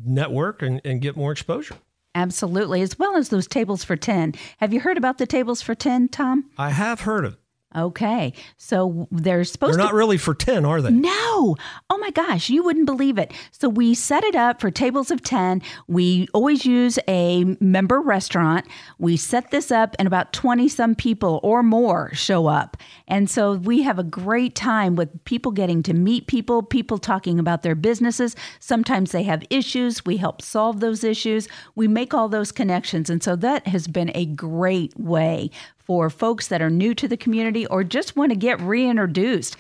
network 0.04 0.60
and, 0.60 0.82
and 0.84 1.00
get 1.00 1.16
more 1.16 1.32
exposure 1.32 1.76
absolutely 2.14 2.82
as 2.82 2.98
well 2.98 3.16
as 3.16 3.30
those 3.30 3.46
tables 3.46 3.84
for 3.84 3.96
10 3.96 4.34
have 4.58 4.72
you 4.72 4.80
heard 4.80 4.98
about 4.98 5.16
the 5.16 5.26
tables 5.26 5.62
for 5.62 5.74
10 5.74 6.08
tom 6.08 6.50
i 6.58 6.70
have 6.70 7.02
heard 7.02 7.24
of 7.24 7.38
Okay. 7.74 8.32
So 8.56 9.08
they're 9.10 9.44
supposed 9.44 9.74
to 9.74 9.76
they're 9.78 9.86
to. 9.86 9.92
not 9.92 9.96
really 9.96 10.18
for 10.18 10.34
10, 10.34 10.64
are 10.64 10.82
they? 10.82 10.90
No. 10.90 11.56
Oh 11.90 11.98
my 11.98 12.10
gosh, 12.10 12.50
you 12.50 12.62
wouldn't 12.62 12.86
believe 12.86 13.18
it. 13.18 13.32
So 13.50 13.68
we 13.68 13.94
set 13.94 14.24
it 14.24 14.34
up 14.36 14.60
for 14.60 14.70
tables 14.70 15.10
of 15.10 15.22
10. 15.22 15.62
We 15.88 16.28
always 16.34 16.66
use 16.66 16.98
a 17.08 17.44
member 17.60 18.00
restaurant. 18.00 18.66
We 18.98 19.16
set 19.16 19.50
this 19.50 19.70
up, 19.70 19.96
and 19.98 20.06
about 20.06 20.32
20 20.32 20.68
some 20.68 20.94
people 20.94 21.40
or 21.42 21.62
more 21.62 22.12
show 22.14 22.46
up. 22.46 22.76
And 23.08 23.30
so 23.30 23.54
we 23.54 23.82
have 23.82 23.98
a 23.98 24.04
great 24.04 24.54
time 24.54 24.96
with 24.96 25.24
people 25.24 25.52
getting 25.52 25.82
to 25.84 25.94
meet 25.94 26.26
people, 26.26 26.62
people 26.62 26.98
talking 26.98 27.38
about 27.38 27.62
their 27.62 27.74
businesses. 27.74 28.36
Sometimes 28.60 29.12
they 29.12 29.22
have 29.24 29.44
issues. 29.50 30.04
We 30.04 30.18
help 30.18 30.42
solve 30.42 30.80
those 30.80 31.04
issues. 31.04 31.48
We 31.74 31.88
make 31.88 32.14
all 32.14 32.28
those 32.28 32.52
connections. 32.52 33.08
And 33.10 33.22
so 33.22 33.36
that 33.36 33.66
has 33.66 33.88
been 33.88 34.10
a 34.14 34.26
great 34.26 34.98
way 34.98 35.50
for 35.84 36.10
folks 36.10 36.48
that 36.48 36.62
are 36.62 36.70
new 36.70 36.94
to 36.94 37.08
the 37.08 37.16
community 37.16 37.66
or 37.66 37.84
just 37.84 38.16
want 38.16 38.30
to 38.30 38.36
get 38.36 38.60
reintroduced. 38.60 39.56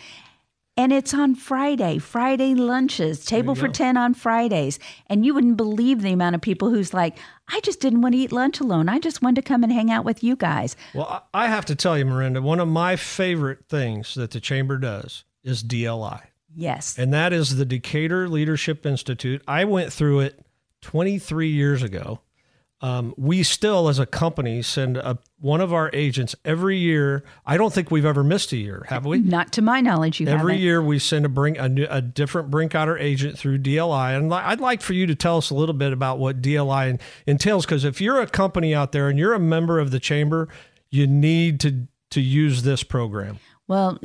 And 0.76 0.90
it's 0.90 1.12
on 1.12 1.34
Friday, 1.34 1.98
Friday 1.98 2.54
lunches, 2.54 3.26
table 3.26 3.54
for 3.54 3.68
10 3.68 3.98
on 3.98 4.14
Fridays. 4.14 4.78
And 5.06 5.24
you 5.24 5.34
wouldn't 5.34 5.58
believe 5.58 6.00
the 6.00 6.12
amount 6.12 6.34
of 6.34 6.40
people 6.40 6.70
who's 6.70 6.94
like, 6.94 7.18
I 7.48 7.60
just 7.60 7.80
didn't 7.80 8.00
want 8.00 8.14
to 8.14 8.18
eat 8.18 8.32
lunch 8.32 8.58
alone. 8.58 8.88
I 8.88 8.98
just 8.98 9.20
wanted 9.20 9.42
to 9.42 9.48
come 9.48 9.62
and 9.62 9.70
hang 9.70 9.90
out 9.90 10.06
with 10.06 10.24
you 10.24 10.34
guys. 10.34 10.74
Well, 10.94 11.26
I 11.34 11.48
have 11.48 11.66
to 11.66 11.74
tell 11.74 11.98
you, 11.98 12.06
Mirinda, 12.06 12.42
one 12.42 12.58
of 12.58 12.68
my 12.68 12.96
favorite 12.96 13.66
things 13.68 14.14
that 14.14 14.30
the 14.30 14.40
Chamber 14.40 14.78
does 14.78 15.24
is 15.44 15.62
DLI. 15.62 16.22
Yes. 16.54 16.98
And 16.98 17.12
that 17.12 17.34
is 17.34 17.56
the 17.56 17.66
Decatur 17.66 18.26
Leadership 18.28 18.86
Institute. 18.86 19.42
I 19.46 19.64
went 19.64 19.92
through 19.92 20.20
it 20.20 20.40
23 20.80 21.48
years 21.48 21.82
ago. 21.82 22.20
Um, 22.82 23.14
we 23.16 23.44
still, 23.44 23.88
as 23.88 24.00
a 24.00 24.06
company, 24.06 24.60
send 24.60 24.96
a, 24.96 25.16
one 25.38 25.60
of 25.60 25.72
our 25.72 25.88
agents 25.92 26.34
every 26.44 26.76
year. 26.76 27.22
I 27.46 27.56
don't 27.56 27.72
think 27.72 27.92
we've 27.92 28.04
ever 28.04 28.24
missed 28.24 28.50
a 28.52 28.56
year, 28.56 28.84
have 28.88 29.06
we? 29.06 29.20
Not 29.20 29.52
to 29.52 29.62
my 29.62 29.80
knowledge, 29.80 30.18
you 30.18 30.26
every 30.26 30.54
haven't. 30.54 30.64
year 30.64 30.82
we 30.82 30.98
send 30.98 31.24
a 31.24 31.28
bring 31.28 31.56
a, 31.56 31.68
new, 31.68 31.86
a 31.88 32.02
different 32.02 32.50
Brinkoetter 32.50 33.00
agent 33.00 33.38
through 33.38 33.58
DLI, 33.58 34.16
and 34.18 34.34
I'd 34.34 34.60
like 34.60 34.82
for 34.82 34.94
you 34.94 35.06
to 35.06 35.14
tell 35.14 35.36
us 35.36 35.50
a 35.50 35.54
little 35.54 35.74
bit 35.74 35.92
about 35.92 36.18
what 36.18 36.42
DLI 36.42 37.00
entails. 37.24 37.64
Because 37.64 37.84
if 37.84 38.00
you're 38.00 38.20
a 38.20 38.26
company 38.26 38.74
out 38.74 38.90
there 38.90 39.08
and 39.08 39.16
you're 39.16 39.34
a 39.34 39.38
member 39.38 39.78
of 39.78 39.92
the 39.92 40.00
chamber, 40.00 40.48
you 40.90 41.06
need 41.06 41.60
to 41.60 41.86
to 42.10 42.20
use 42.20 42.62
this 42.62 42.82
program. 42.82 43.38
Well, 43.68 43.98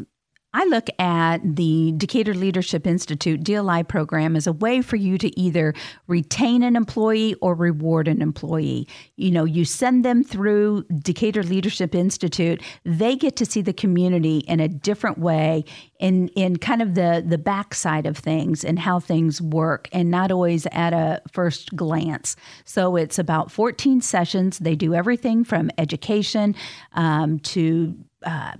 I 0.57 0.65
look 0.65 0.87
at 0.97 1.37
the 1.43 1.93
Decatur 1.97 2.33
Leadership 2.33 2.87
Institute 2.87 3.43
DLI 3.43 3.87
program 3.87 4.35
as 4.35 4.47
a 4.47 4.51
way 4.51 4.81
for 4.81 4.95
you 4.95 5.19
to 5.19 5.39
either 5.39 5.75
retain 6.07 6.63
an 6.63 6.75
employee 6.75 7.35
or 7.41 7.53
reward 7.53 8.07
an 8.07 8.23
employee. 8.23 8.87
You 9.17 9.29
know, 9.29 9.43
you 9.43 9.65
send 9.65 10.03
them 10.03 10.23
through 10.23 10.85
Decatur 10.85 11.43
Leadership 11.43 11.93
Institute, 11.93 12.63
they 12.83 13.15
get 13.15 13.35
to 13.35 13.45
see 13.45 13.61
the 13.61 13.71
community 13.71 14.39
in 14.47 14.59
a 14.59 14.67
different 14.67 15.19
way 15.19 15.63
in 15.99 16.29
in 16.29 16.57
kind 16.57 16.81
of 16.81 16.95
the 16.95 17.23
the 17.23 17.37
backside 17.37 18.07
of 18.07 18.17
things 18.17 18.65
and 18.65 18.79
how 18.79 18.99
things 18.99 19.39
work 19.39 19.87
and 19.91 20.09
not 20.09 20.31
always 20.31 20.65
at 20.71 20.91
a 20.91 21.21
first 21.31 21.75
glance. 21.75 22.35
So 22.65 22.95
it's 22.95 23.19
about 23.19 23.51
14 23.51 24.01
sessions. 24.01 24.57
They 24.57 24.75
do 24.75 24.95
everything 24.95 25.43
from 25.43 25.69
education 25.77 26.55
um, 26.93 27.37
to 27.41 27.95
uh, 28.23 28.53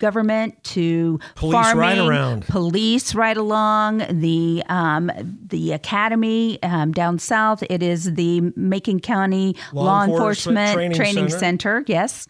government 0.00 0.62
to 0.64 1.20
police 1.36 1.52
farming, 1.52 1.78
right 1.78 1.98
around, 1.98 2.46
police 2.46 3.14
right 3.14 3.36
along 3.36 3.98
the 4.10 4.64
um, 4.68 5.12
the 5.46 5.72
academy 5.72 6.60
um, 6.64 6.90
down 6.90 7.20
south. 7.20 7.62
It 7.70 7.82
is 7.82 8.14
the 8.14 8.40
Macon 8.56 8.98
County 8.98 9.54
Law, 9.72 9.84
Law 9.84 10.04
Enforcement, 10.04 10.58
Enforcement, 10.58 10.94
Training, 10.96 10.96
Training 10.96 11.28
Center. 11.30 11.38
Center. 11.38 11.84
Yes. 11.86 12.26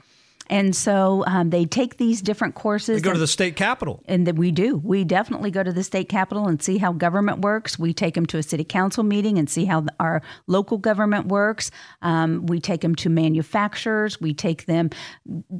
And 0.50 0.74
so 0.74 1.22
um, 1.28 1.50
they 1.50 1.64
take 1.64 1.96
these 1.96 2.20
different 2.20 2.56
courses. 2.56 3.00
They 3.00 3.08
go 3.08 3.12
to 3.12 3.18
the 3.18 3.28
state 3.28 3.54
capitol. 3.54 4.02
And 4.06 4.26
that 4.26 4.34
we 4.34 4.50
do. 4.50 4.78
We 4.78 5.04
definitely 5.04 5.52
go 5.52 5.62
to 5.62 5.72
the 5.72 5.84
state 5.84 6.08
capitol 6.08 6.48
and 6.48 6.60
see 6.60 6.76
how 6.76 6.92
government 6.92 7.38
works. 7.38 7.78
We 7.78 7.94
take 7.94 8.14
them 8.14 8.26
to 8.26 8.38
a 8.38 8.42
city 8.42 8.64
council 8.64 9.04
meeting 9.04 9.38
and 9.38 9.48
see 9.48 9.64
how 9.64 9.86
our 10.00 10.22
local 10.48 10.76
government 10.76 11.28
works. 11.28 11.70
Um, 12.02 12.46
we 12.46 12.58
take 12.58 12.80
them 12.80 12.96
to 12.96 13.08
manufacturers. 13.08 14.20
We 14.20 14.34
take 14.34 14.66
them 14.66 14.90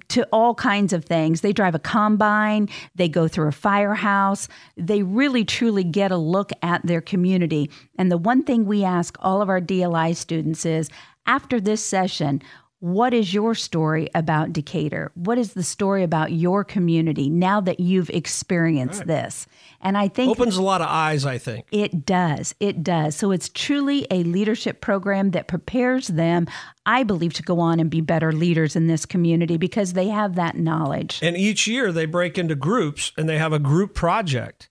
to 0.09 0.29
all 0.33 0.57
kinds 0.57 0.93
of 0.93 1.05
things. 1.05 1.41
They 1.41 1.53
drive 1.53 1.77
a 1.77 1.79
combine. 1.79 2.69
They 2.97 3.09
go 3.09 3.29
through 3.29 3.47
a 3.47 3.53
firehouse. 3.53 4.49
They 4.77 5.05
really, 5.05 5.45
truly 5.45 5.85
get 5.85 6.11
a 6.11 6.17
look 6.17 6.51
at 6.63 6.85
their 6.85 7.01
community. 7.01 7.71
And 7.97 8.11
the 8.11 8.19
one 8.19 8.43
thing 8.43 8.67
we 8.67 8.83
ask 8.83 9.17
all 9.21 9.41
of 9.41 9.49
our 9.49 9.61
DLI 9.61 10.17
students 10.17 10.67
is 10.67 10.91
after 11.27 11.61
this 11.61 11.85
session, 11.85 12.43
what 12.81 13.13
is 13.13 13.33
your 13.35 13.55
story 13.55 14.09
about 14.15 14.55
Decatur? 14.55 15.13
What 15.15 15.37
is 15.37 15.53
the 15.53 15.63
story 15.63 16.03
about 16.03 16.33
your 16.33 16.65
community 16.65 17.29
now 17.29 17.61
that 17.61 17.79
you've 17.79 18.09
experienced 18.09 19.01
right. 19.01 19.07
this? 19.07 19.47
And 19.83 19.99
I 19.99 20.09
think 20.09 20.31
opens 20.31 20.57
a 20.57 20.63
lot 20.63 20.81
of 20.81 20.89
eyes, 20.89 21.27
I 21.27 21.37
think. 21.37 21.67
It 21.71 22.07
does. 22.07 22.55
It 22.59 22.83
does. 22.83 23.15
So 23.15 23.33
it's 23.33 23.51
truly 23.51 24.07
a 24.11 24.23
leadership 24.23 24.81
program 24.81 25.33
that 25.33 25.47
prepares 25.47 26.09
them, 26.09 26.47
I 26.87 27.03
believe, 27.03 27.35
to 27.35 27.43
go 27.43 27.61
on 27.61 27.81
and 27.81 27.91
be 27.91 28.01
better 28.01 28.33
leaders 28.33 28.75
in 28.75 28.87
this 28.87 29.05
community 29.05 29.59
because 29.59 29.93
they 29.93 30.09
have 30.09 30.35
that 30.37 30.57
knowledge. 30.57 31.21
And 31.23 31.37
each 31.37 31.67
year 31.67 31.93
they 31.93 32.07
break 32.07 32.39
into 32.39 32.55
groups 32.55 33.13
and 33.19 33.29
they 33.29 33.37
have 33.37 33.53
a 33.53 33.59
group 33.59 33.95
project. 33.95 34.70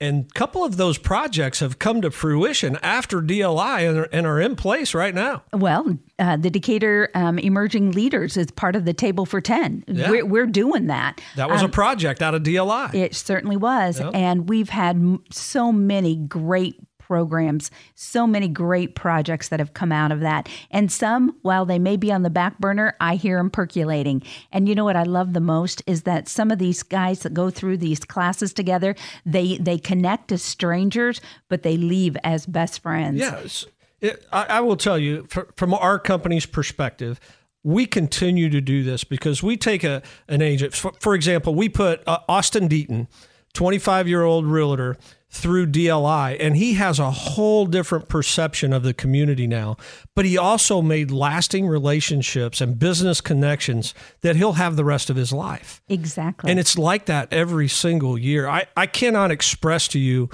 And 0.00 0.24
a 0.24 0.32
couple 0.32 0.64
of 0.64 0.78
those 0.78 0.96
projects 0.96 1.60
have 1.60 1.78
come 1.78 2.00
to 2.00 2.10
fruition 2.10 2.78
after 2.82 3.20
DLI 3.20 3.86
and 3.86 3.98
are, 3.98 4.08
and 4.12 4.26
are 4.26 4.40
in 4.40 4.56
place 4.56 4.94
right 4.94 5.14
now. 5.14 5.42
Well, 5.52 5.98
uh, 6.18 6.38
the 6.38 6.48
Decatur 6.48 7.10
um, 7.14 7.38
Emerging 7.38 7.92
Leaders 7.92 8.38
is 8.38 8.50
part 8.50 8.76
of 8.76 8.86
the 8.86 8.94
Table 8.94 9.26
for 9.26 9.42
10. 9.42 9.84
Yeah. 9.86 10.10
We're, 10.10 10.24
we're, 10.24 10.46
doing 10.46 10.86
that. 10.86 11.20
That 11.36 11.50
was 11.50 11.62
um, 11.62 11.68
a 11.68 11.72
project 11.72 12.22
out 12.22 12.34
of 12.34 12.42
DLI. 12.42 12.94
It 12.94 13.14
certainly 13.14 13.56
was. 13.56 14.00
Yep. 14.00 14.14
And 14.14 14.48
we've 14.48 14.70
had 14.70 15.18
so 15.30 15.70
many 15.70 16.16
great 16.16 16.76
programs, 17.10 17.72
so 17.96 18.24
many 18.24 18.46
great 18.46 18.94
projects 18.94 19.48
that 19.48 19.58
have 19.58 19.74
come 19.74 19.90
out 19.90 20.12
of 20.12 20.20
that. 20.20 20.48
And 20.70 20.92
some, 20.92 21.36
while 21.42 21.64
they 21.64 21.80
may 21.80 21.96
be 21.96 22.12
on 22.12 22.22
the 22.22 22.30
back 22.30 22.60
burner, 22.60 22.94
I 23.00 23.16
hear 23.16 23.36
them 23.38 23.50
percolating. 23.50 24.22
And 24.52 24.68
you 24.68 24.76
know 24.76 24.84
what 24.84 24.94
I 24.94 25.02
love 25.02 25.32
the 25.32 25.40
most 25.40 25.82
is 25.88 26.04
that 26.04 26.28
some 26.28 26.52
of 26.52 26.60
these 26.60 26.84
guys 26.84 27.18
that 27.20 27.34
go 27.34 27.50
through 27.50 27.78
these 27.78 27.98
classes 27.98 28.52
together, 28.52 28.94
they 29.26 29.58
they 29.58 29.76
connect 29.76 30.30
as 30.30 30.40
strangers, 30.40 31.20
but 31.48 31.64
they 31.64 31.76
leave 31.76 32.16
as 32.22 32.46
best 32.46 32.80
friends. 32.80 33.18
Yes. 33.18 33.66
It, 34.00 34.24
I, 34.30 34.44
I, 34.44 34.60
will 34.60 34.76
tell 34.76 34.96
you, 34.96 35.26
for, 35.28 35.52
from 35.56 35.74
our 35.74 35.98
company's 35.98 36.46
perspective, 36.46 37.18
we 37.64 37.86
continue 37.86 38.48
to 38.50 38.60
do 38.60 38.84
this 38.84 39.02
because 39.02 39.42
we 39.42 39.56
take 39.56 39.82
a 39.82 40.00
an 40.28 40.42
agent. 40.42 40.74
For, 40.74 40.92
for 41.00 41.16
example, 41.16 41.56
we 41.56 41.68
put 41.68 42.06
uh, 42.06 42.20
Austin 42.28 42.68
Deaton, 42.68 43.08
25 43.52 44.06
year 44.06 44.22
old 44.22 44.46
realtor, 44.46 44.96
through 45.30 45.66
DLI, 45.68 46.36
and 46.40 46.56
he 46.56 46.74
has 46.74 46.98
a 46.98 47.10
whole 47.10 47.66
different 47.66 48.08
perception 48.08 48.72
of 48.72 48.82
the 48.82 48.92
community 48.92 49.46
now. 49.46 49.76
But 50.16 50.24
he 50.24 50.36
also 50.36 50.82
made 50.82 51.10
lasting 51.10 51.68
relationships 51.68 52.60
and 52.60 52.78
business 52.78 53.20
connections 53.20 53.94
that 54.22 54.36
he'll 54.36 54.54
have 54.54 54.76
the 54.76 54.84
rest 54.84 55.08
of 55.08 55.16
his 55.16 55.32
life. 55.32 55.82
Exactly. 55.88 56.50
And 56.50 56.58
it's 56.58 56.76
like 56.76 57.06
that 57.06 57.32
every 57.32 57.68
single 57.68 58.18
year. 58.18 58.48
I, 58.48 58.66
I 58.76 58.86
cannot 58.86 59.30
express 59.30 59.86
to 59.88 59.98
you 59.98 60.30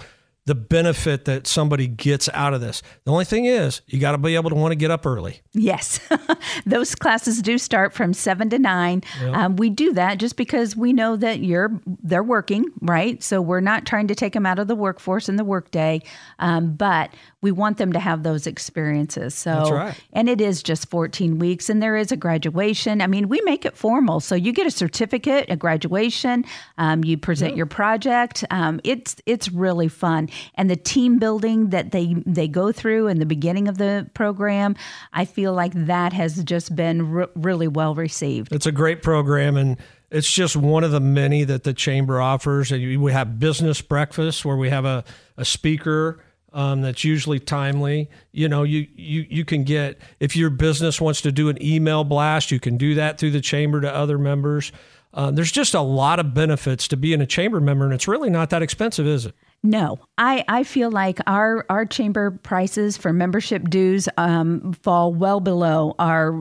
the 0.47 0.55
benefit 0.55 1.25
that 1.25 1.47
somebody 1.47 1.89
gets 1.89 2.29
out 2.33 2.55
of 2.55 2.61
this. 2.61 2.83
The 3.05 3.11
only 3.11 3.25
thing 3.25 3.47
is, 3.47 3.83
you 3.89 3.99
got 3.99 4.13
to 4.13 4.19
be 4.19 4.37
able 4.37 4.49
to 4.51 4.57
want 4.57 4.71
to 4.73 4.77
get 4.77 4.93
up 4.93 5.05
early. 5.05 5.43
Yes, 5.53 6.01
those 6.67 6.95
classes 6.95 7.43
do 7.43 7.59
start 7.59 7.93
from 7.93 8.15
seven 8.15 8.49
to 8.51 8.59
nine. 8.59 9.03
Yep. 9.21 9.35
Um, 9.35 9.57
we 9.57 9.71
do 9.71 9.93
that 9.95 10.19
just 10.19 10.37
because 10.37 10.77
we 10.77 10.93
know 10.93 11.17
that 11.17 11.41
you're 11.41 11.81
they're 11.85 12.23
working, 12.23 12.67
right? 12.81 13.23
So 13.23 13.43
we're 13.43 13.61
not 13.61 13.87
trying 13.87 14.07
to 14.07 14.15
take 14.15 14.33
them 14.33 14.47
out 14.47 14.59
of 14.59 14.69
the 14.69 14.77
workforce 14.77 15.29
in 15.29 15.37
the 15.37 15.45
workday, 15.45 16.01
um, 16.39 16.75
but 16.75 17.13
we 17.47 17.53
want 17.53 17.79
them 17.79 17.93
to 17.93 18.01
have 18.01 18.25
those 18.25 18.49
experiences. 18.49 19.33
So, 19.33 19.71
right. 19.71 19.95
and 20.13 20.29
it 20.29 20.41
is 20.41 20.65
just 20.65 20.91
14 20.91 21.39
weeks, 21.39 21.71
and 21.71 21.81
there 21.81 21.97
is 21.97 22.11
a 22.11 22.17
graduation. 22.17 23.01
I 23.01 23.07
mean, 23.07 23.29
we 23.29 23.41
make 23.45 23.65
it 23.65 23.77
formal, 23.77 24.19
so 24.19 24.35
you 24.35 24.51
get 24.51 24.67
a 24.67 24.71
certificate, 24.73 25.47
a 25.49 25.55
graduation. 25.55 26.45
Um, 26.77 27.05
you 27.05 27.17
present 27.17 27.53
yep. 27.53 27.57
your 27.57 27.67
project. 27.67 28.45
Um, 28.51 28.81
it's 28.83 29.15
it's 29.27 29.49
really 29.53 29.87
fun 29.87 30.29
and 30.55 30.71
the 30.71 30.77
team 30.77 31.19
building 31.19 31.71
that 31.71 31.93
they 31.93 32.15
they 32.27 32.49
go 32.49 32.73
through 32.73 33.09
in 33.09 33.19
the 33.19 33.27
beginning 33.27 33.69
of 33.69 33.79
the 33.79 34.11
program, 34.15 34.77
I 35.13 35.25
feel 35.25 35.53
like 35.53 35.73
that 35.75 36.13
has 36.13 36.43
just 36.45 36.75
been 36.75 37.11
re- 37.11 37.27
really 37.35 37.69
well 37.69 37.95
received. 37.95 38.53
It's 38.53 38.67
a 38.67 38.73
great 38.73 39.03
program 39.03 39.57
and 39.57 39.77
it's 40.11 40.31
just 40.33 40.57
one 40.57 40.85
of 40.85 40.93
the 40.93 41.01
many 41.01 41.45
that 41.45 41.65
the 41.65 41.75
chamber 41.75 42.21
offers. 42.21 42.71
And 42.71 43.03
we 43.03 43.13
have 43.13 43.39
business 43.39 43.83
breakfast 43.83 44.45
where 44.45 44.57
we 44.57 44.71
have 44.71 44.85
a, 44.85 45.05
a 45.37 45.45
speaker 45.45 46.21
um, 46.57 46.81
that's 46.81 47.05
usually 47.05 47.39
timely. 47.39 48.09
You 48.33 48.49
know, 48.49 48.63
you, 48.63 48.89
you 48.97 49.27
you 49.29 49.45
can 49.45 49.63
get 49.63 50.01
if 50.21 50.35
your 50.35 50.49
business 50.49 51.03
wants 51.03 51.21
to 51.21 51.31
do 51.31 51.51
an 51.51 51.63
email 51.63 52.03
blast, 52.03 52.51
you 52.51 52.59
can 52.59 52.79
do 52.79 52.95
that 52.95 53.19
through 53.19 53.33
the 53.33 53.43
chamber 53.43 53.83
to 53.83 53.95
other 53.95 54.17
members. 54.17 54.73
Uh, 55.13 55.31
there's 55.31 55.53
just 55.53 55.75
a 55.75 55.83
lot 55.83 56.19
of 56.19 56.33
benefits 56.33 56.89
to 56.89 56.97
being 56.97 57.21
a 57.21 57.27
chamber 57.27 57.61
member, 57.61 57.85
and 57.85 57.93
it's 57.93 58.09
really 58.09 58.31
not 58.31 58.49
that 58.51 58.63
expensive, 58.63 59.07
is 59.07 59.27
it? 59.27 59.35
No, 59.63 59.99
I, 60.17 60.45
I 60.47 60.63
feel 60.63 60.93
like 60.93 61.19
our 61.27 61.67
our 61.69 61.85
chamber 61.85 62.31
prices 62.31 62.97
for 62.97 63.13
membership 63.13 63.69
dues 63.69 64.09
um, 64.17 64.73
fall 64.75 65.13
well 65.13 65.41
below 65.41 65.97
our 65.99 66.33